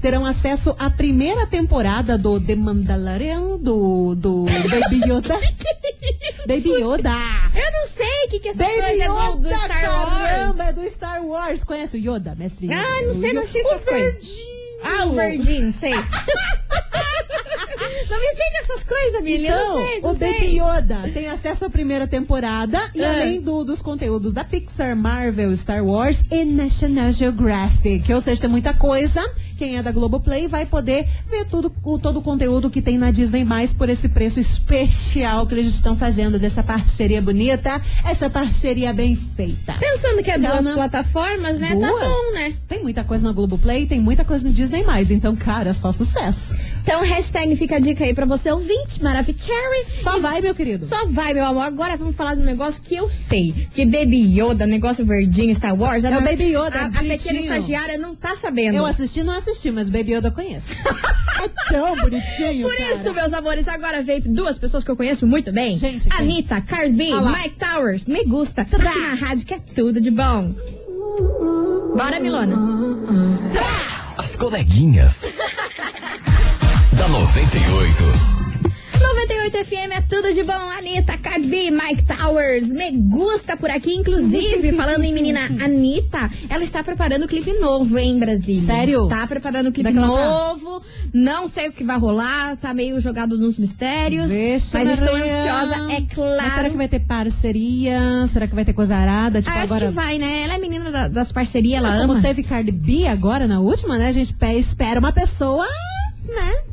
terão 0.00 0.24
acesso 0.24 0.74
à 0.78 0.88
primeira 0.88 1.46
temporada 1.46 2.16
do 2.16 2.40
The 2.40 2.54
Mandalorian, 2.54 3.58
do, 3.58 4.14
do 4.14 4.44
Baby 4.70 5.00
Yoda. 5.04 5.38
Baby 6.50 6.82
Yoda! 6.82 7.14
Eu 7.54 7.72
não 7.72 7.86
sei 7.86 8.24
o 8.24 8.28
que, 8.28 8.40
que 8.40 8.48
essas 8.48 8.66
Baby 8.66 8.80
coisas 8.80 9.00
é 9.00 9.06
do, 9.06 9.36
do 9.36 9.48
Yoda, 9.48 9.56
Star 9.56 9.84
Wars. 9.84 10.18
caramba, 10.18 10.64
é 10.64 10.72
do 10.72 10.90
Star 10.90 11.24
Wars. 11.24 11.62
Conhece 11.62 11.96
o 11.96 12.00
Yoda, 12.00 12.34
mestre 12.34 12.66
Yoda? 12.66 12.76
Ah, 12.76 13.02
não 13.02 13.14
sei, 13.14 13.32
não 13.32 13.46
sei 13.46 13.60
essas 13.60 13.84
coisas. 13.84 14.14
verdinho. 14.14 14.50
Ah, 14.82 15.06
o 15.06 15.12
verdinho, 15.14 15.72
sei. 15.72 15.92
não 18.10 18.18
me 18.20 18.28
fica 18.30 18.58
essas 18.62 18.82
coisas, 18.82 19.22
Billy. 19.22 19.46
eu 19.46 19.54
Então, 19.54 19.68
não 19.68 19.86
sei, 19.86 20.00
não 20.00 20.10
o 20.10 20.16
sei. 20.16 20.32
Baby 20.34 20.58
Yoda 20.60 21.10
tem 21.14 21.28
acesso 21.28 21.64
à 21.64 21.70
primeira 21.70 22.06
temporada 22.06 22.78
e 22.94 23.02
Ah. 23.04 23.12
além 23.12 23.40
do- 23.40 23.64
dos 23.64 23.80
conteúdos 23.80 24.32
da 24.32 24.44
Pixar, 24.44 24.96
Marvel, 24.96 25.56
Star 25.56 25.84
Wars 25.84 26.24
e 26.30 26.44
National 26.44 27.12
Geographic. 27.12 28.12
Ou 28.12 28.20
seja, 28.20 28.40
tem 28.42 28.50
muita 28.50 28.74
coisa. 28.74 29.22
Quem 29.56 29.76
é 29.76 29.82
da 29.82 29.92
Globoplay 29.92 30.48
vai 30.48 30.64
poder 30.64 31.06
ver 31.30 31.44
tudo, 31.44 31.70
o, 31.84 31.98
todo 31.98 32.18
o 32.18 32.22
conteúdo 32.22 32.70
que 32.70 32.80
tem 32.80 32.96
na 32.96 33.10
Disney 33.10 33.44
Mais 33.44 33.72
por 33.74 33.90
esse 33.90 34.08
preço 34.08 34.40
especial 34.40 35.46
que 35.46 35.54
eles 35.54 35.74
estão 35.74 35.94
fazendo 35.96 36.38
dessa 36.38 36.62
parceria 36.62 37.20
bonita, 37.20 37.80
essa 38.04 38.30
parceria 38.30 38.92
bem 38.94 39.14
feita. 39.14 39.74
Pensando 39.78 40.22
que 40.22 40.30
é 40.30 40.38
duas 40.38 40.56
Dona- 40.64 40.72
plataformas, 40.74 41.58
né? 41.58 41.68
Tá 41.78 41.86
Duas? 41.88 42.00
bom, 42.08 42.32
né? 42.32 42.54
Tem 42.66 42.82
muita 42.82 43.04
coisa 43.04 43.26
na 43.26 43.32
Globoplay, 43.32 43.86
tem 43.86 44.00
muita 44.00 44.24
coisa 44.24 44.46
no 44.46 44.50
Disney 44.52 44.82
Mais. 44.82 45.10
Então, 45.10 45.36
cara, 45.36 45.74
só 45.74 45.92
sucesso. 45.92 46.56
Então, 46.82 47.02
hashtag 47.04 47.54
fica 47.54 47.76
a 47.76 47.78
dica 47.78 47.99
aí 48.04 48.14
pra 48.14 48.26
você, 48.26 48.50
ouvinte, 48.50 49.02
Maravicherry. 49.02 49.86
Só 49.94 50.18
vai, 50.18 50.40
meu 50.40 50.54
querido. 50.54 50.84
Só 50.84 51.06
vai, 51.06 51.34
meu 51.34 51.44
amor. 51.44 51.62
Agora 51.62 51.96
vamos 51.96 52.14
falar 52.16 52.34
de 52.34 52.40
um 52.40 52.44
negócio 52.44 52.82
que 52.82 52.94
eu 52.94 53.08
sei. 53.08 53.68
Que 53.74 53.84
Baby 53.84 54.38
Yoda, 54.40 54.66
negócio 54.66 55.04
verdinho, 55.04 55.54
Star 55.54 55.74
Wars. 55.78 56.04
É 56.04 56.16
o 56.16 56.20
Baby 56.22 56.54
Yoda, 56.54 56.80
A, 56.80 56.84
a 56.86 56.88
bonitinho. 56.88 57.18
pequena 57.18 57.38
estagiária 57.40 57.98
não 57.98 58.14
tá 58.14 58.36
sabendo. 58.36 58.76
Eu 58.76 58.86
assisti, 58.86 59.22
não 59.22 59.36
assisti, 59.36 59.70
mas 59.70 59.88
Baby 59.88 60.14
Yoda 60.14 60.28
eu 60.28 60.32
conheço. 60.32 60.70
é 61.42 61.48
tão 61.68 61.96
bonitinho, 61.96 62.68
Por 62.68 62.76
cara. 62.76 62.94
isso, 62.94 63.12
meus 63.14 63.32
amores, 63.32 63.68
agora 63.68 64.02
veio 64.02 64.22
duas 64.22 64.58
pessoas 64.58 64.82
que 64.84 64.90
eu 64.90 64.96
conheço 64.96 65.26
muito 65.26 65.52
bem. 65.52 65.76
Gente, 65.76 66.08
quem? 66.08 66.18
Anitta, 66.18 66.60
Cardi 66.60 66.92
B. 66.92 67.10
Mike 67.14 67.56
Towers, 67.58 68.06
Me 68.06 68.24
Gusta. 68.24 68.64
Tá 68.64 68.76
aqui 68.76 68.98
na 68.98 69.14
rádio 69.14 69.46
que 69.46 69.54
é 69.54 69.58
tudo 69.74 70.00
de 70.00 70.10
bom. 70.10 70.54
Bora, 71.96 72.20
Milona. 72.20 72.56
As 74.16 74.36
coleguinhas. 74.36 75.24
da 77.00 77.08
98. 77.08 78.30
98 79.00 79.64
FM 79.64 79.90
é 79.96 80.00
tudo 80.02 80.34
de 80.34 80.42
bom. 80.42 80.52
Anitta, 80.52 81.16
Cardi 81.16 81.46
B, 81.46 81.70
Mike 81.70 82.04
Towers, 82.04 82.70
Me 82.70 82.90
Gusta 82.92 83.56
por 83.56 83.70
aqui. 83.70 83.94
Inclusive, 83.94 84.72
falando 84.76 85.02
em 85.04 85.14
menina 85.14 85.40
Anitta, 85.64 86.30
ela 86.50 86.62
está 86.62 86.84
preparando 86.84 87.24
um 87.24 87.26
clipe 87.26 87.54
novo, 87.54 87.96
hein, 87.96 88.18
Brasília? 88.18 88.60
Sério? 88.60 89.08
Tá 89.08 89.26
preparando 89.26 89.70
um 89.70 89.72
clipe 89.72 89.90
novo. 89.90 90.82
Não 91.14 91.48
sei 91.48 91.68
o 91.68 91.72
que 91.72 91.82
vai 91.84 91.98
rolar, 91.98 92.58
tá 92.58 92.74
meio 92.74 93.00
jogado 93.00 93.38
nos 93.38 93.56
mistérios. 93.56 94.28
Deixa 94.30 94.78
mas 94.84 94.90
estou 95.00 95.14
ansiosa, 95.16 95.92
é 95.94 96.00
claro. 96.14 96.42
Mas 96.42 96.52
será 96.54 96.68
que 96.70 96.76
vai 96.76 96.88
ter 96.88 97.00
parceria? 97.00 98.26
Será 98.28 98.46
que 98.46 98.54
vai 98.54 98.64
ter 98.66 98.74
coisa 98.74 98.94
arada? 98.94 99.40
Tipo, 99.40 99.56
Ah, 99.56 99.62
acho 99.62 99.72
agora. 99.72 99.88
que 99.88 99.94
vai, 99.94 100.18
né? 100.18 100.42
Ela 100.42 100.56
é 100.56 100.58
menina 100.58 100.90
da- 100.90 101.08
das 101.08 101.32
parcerias, 101.32 101.82
ela 101.82 101.98
Como 102.00 102.12
ama. 102.12 102.20
teve 102.22 102.42
Cardi 102.42 102.70
B 102.72 103.06
agora 103.08 103.46
na 103.46 103.58
última, 103.58 103.96
né? 103.96 104.08
A 104.08 104.12
gente 104.12 104.34
pe- 104.34 104.58
espera 104.58 105.00
uma 105.00 105.12
pessoa, 105.12 105.66
né? 106.28 106.69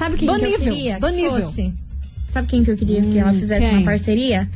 Sabe 0.00 0.16
quem 0.16 0.26
Do 0.26 0.38
que 0.40 0.44
eu 0.46 0.58
queria 0.58 0.98
do 0.98 1.06
que 1.08 1.12
nível. 1.12 1.42
fosse? 1.42 1.74
Sabe 2.30 2.48
quem 2.48 2.64
que 2.64 2.70
eu 2.70 2.76
queria 2.76 3.02
que 3.02 3.18
ela 3.18 3.32
fizesse 3.34 3.60
quem? 3.60 3.76
uma 3.76 3.84
parceria? 3.84 4.48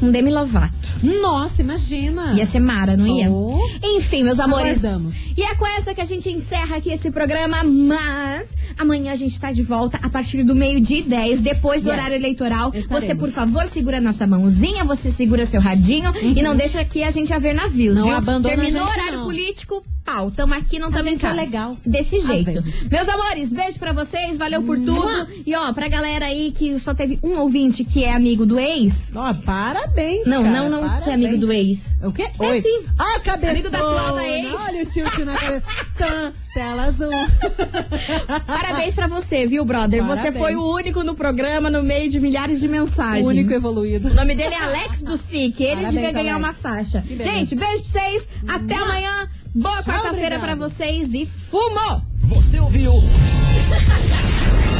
Um 0.00 0.10
Demi 0.10 0.30
Lovato. 0.30 0.74
Nossa, 1.02 1.60
imagina. 1.62 2.32
Ia 2.34 2.46
ser 2.46 2.60
Mara, 2.60 2.96
não 2.96 3.06
ia? 3.06 3.30
Oh. 3.30 3.58
Enfim, 3.82 4.22
meus 4.24 4.38
amores. 4.40 4.82
Aguardamos. 4.84 5.14
E 5.36 5.42
é 5.42 5.54
com 5.54 5.66
essa 5.66 5.94
que 5.94 6.00
a 6.00 6.04
gente 6.06 6.30
encerra 6.30 6.76
aqui 6.76 6.90
esse 6.90 7.10
programa, 7.10 7.62
mas 7.64 8.54
amanhã 8.78 9.12
a 9.12 9.16
gente 9.16 9.38
tá 9.38 9.52
de 9.52 9.62
volta 9.62 9.98
a 10.02 10.08
partir 10.08 10.42
do 10.44 10.54
meio-dia 10.54 10.98
e 11.00 11.02
10, 11.02 11.40
depois 11.42 11.82
do 11.82 11.90
Yes. 11.90 11.98
horário 11.98 12.16
eleitoral. 12.16 12.72
Estaremos. 12.74 12.88
Você, 13.04 13.14
por 13.14 13.28
favor, 13.30 13.66
segura 13.66 13.98
a 13.98 14.00
nossa 14.00 14.26
mãozinha, 14.26 14.82
você 14.84 15.10
segura 15.10 15.44
seu 15.44 15.60
radinho 15.60 16.10
e 16.22 16.42
não 16.42 16.54
deixa 16.56 16.80
aqui 16.80 17.02
a 17.02 17.10
gente 17.10 17.32
a 17.34 17.38
ver 17.38 17.54
navios, 17.54 17.96
Uhum. 17.96 18.00
Não 18.02 18.08
viu? 18.08 18.16
abandona 18.16 18.54
Terminou 18.54 18.82
o 18.86 18.90
horário 18.90 19.18
não. 19.18 19.24
político, 19.24 19.82
pau. 20.06 20.30
Tamo 20.30 20.54
aqui, 20.54 20.78
não 20.78 20.90
tamo 20.90 21.08
em 21.08 21.18
é 21.20 21.32
legal. 21.32 21.76
Desse 21.84 22.20
jeito. 22.20 22.58
Meus 22.88 23.08
amores, 23.08 23.52
beijo 23.52 23.78
pra 23.78 23.92
vocês, 23.92 24.38
valeu 24.38 24.62
por 24.62 24.76
tudo. 24.76 24.92
Mua. 24.94 25.26
E 25.44 25.54
ó, 25.56 25.72
pra 25.72 25.88
galera 25.88 26.26
aí 26.26 26.52
que 26.52 26.78
só 26.78 26.94
teve 26.94 27.18
um 27.22 27.36
ouvinte 27.38 27.82
que 27.84 28.04
é 28.04 28.14
amigo 28.14 28.46
do 28.46 28.58
ex. 28.58 29.10
Ó, 29.14 29.34
parabéns, 29.34 30.26
Não, 30.26 30.44
cara, 30.44 30.54
não, 30.62 30.70
não 30.70 30.80
parabéns. 30.88 31.06
é 31.08 31.12
amigo 31.14 31.38
do 31.38 31.52
ex. 31.52 31.96
O 32.02 32.12
quê? 32.12 32.28
É 32.38 32.46
Oi. 32.46 32.60
sim. 32.60 32.84
Ah, 32.96 33.18
cabeçona. 33.20 33.52
Amigo 33.52 33.70
da 33.70 33.78
atual 33.78 34.14
da 34.14 34.28
ex. 34.28 34.54
Olha 34.60 34.82
o 34.82 34.86
tilt 34.86 35.18
na 35.18 35.34
cabeça. 35.34 36.34
Tela 36.54 36.84
azul. 36.84 37.10
Parabéns 38.46 38.94
pra 38.94 39.06
você, 39.08 39.46
viu, 39.46 39.64
brother? 39.64 40.02
Você 40.04 40.30
Parabéns. 40.32 40.44
foi 40.44 40.56
o 40.56 40.72
único 40.74 41.02
no 41.02 41.14
programa 41.14 41.68
no 41.70 41.82
meio 41.82 42.08
de 42.10 42.20
milhares 42.20 42.60
de 42.60 42.68
mensagens. 42.68 43.26
O 43.26 43.28
único 43.28 43.52
evoluído. 43.52 44.08
O 44.08 44.14
nome 44.14 44.34
dele 44.34 44.54
é 44.54 44.62
Alex 44.62 45.02
do 45.02 45.16
SIC. 45.16 45.60
Ele 45.60 45.74
Parabéns, 45.76 45.92
devia 45.94 46.12
ganhar 46.12 46.34
Alex. 46.36 46.64
uma. 46.64 47.02
Que 47.02 47.14
beleza. 47.14 47.30
Gente, 47.38 47.54
beijo 47.54 47.82
pra 47.82 48.00
vocês. 48.00 48.28
Até 48.48 48.74
amanhã. 48.74 49.28
Boa 49.56 49.82
quarta-feira 49.82 50.38
pra 50.38 50.54
vocês 50.54 51.14
e 51.14 51.24
fumo! 51.24 52.02
Você 52.24 52.60
ouviu? 52.60 52.92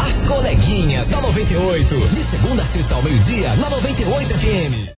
As 0.07 0.23
coleguinhas 0.29 1.09
da 1.09 1.19
98. 1.19 1.95
De 1.97 2.25
segunda 2.25 2.63
a 2.63 2.67
sexta 2.67 2.95
ao 2.95 3.03
meio-dia, 3.03 3.57
na 3.57 3.71
98 3.71 4.35
FM. 4.35 4.95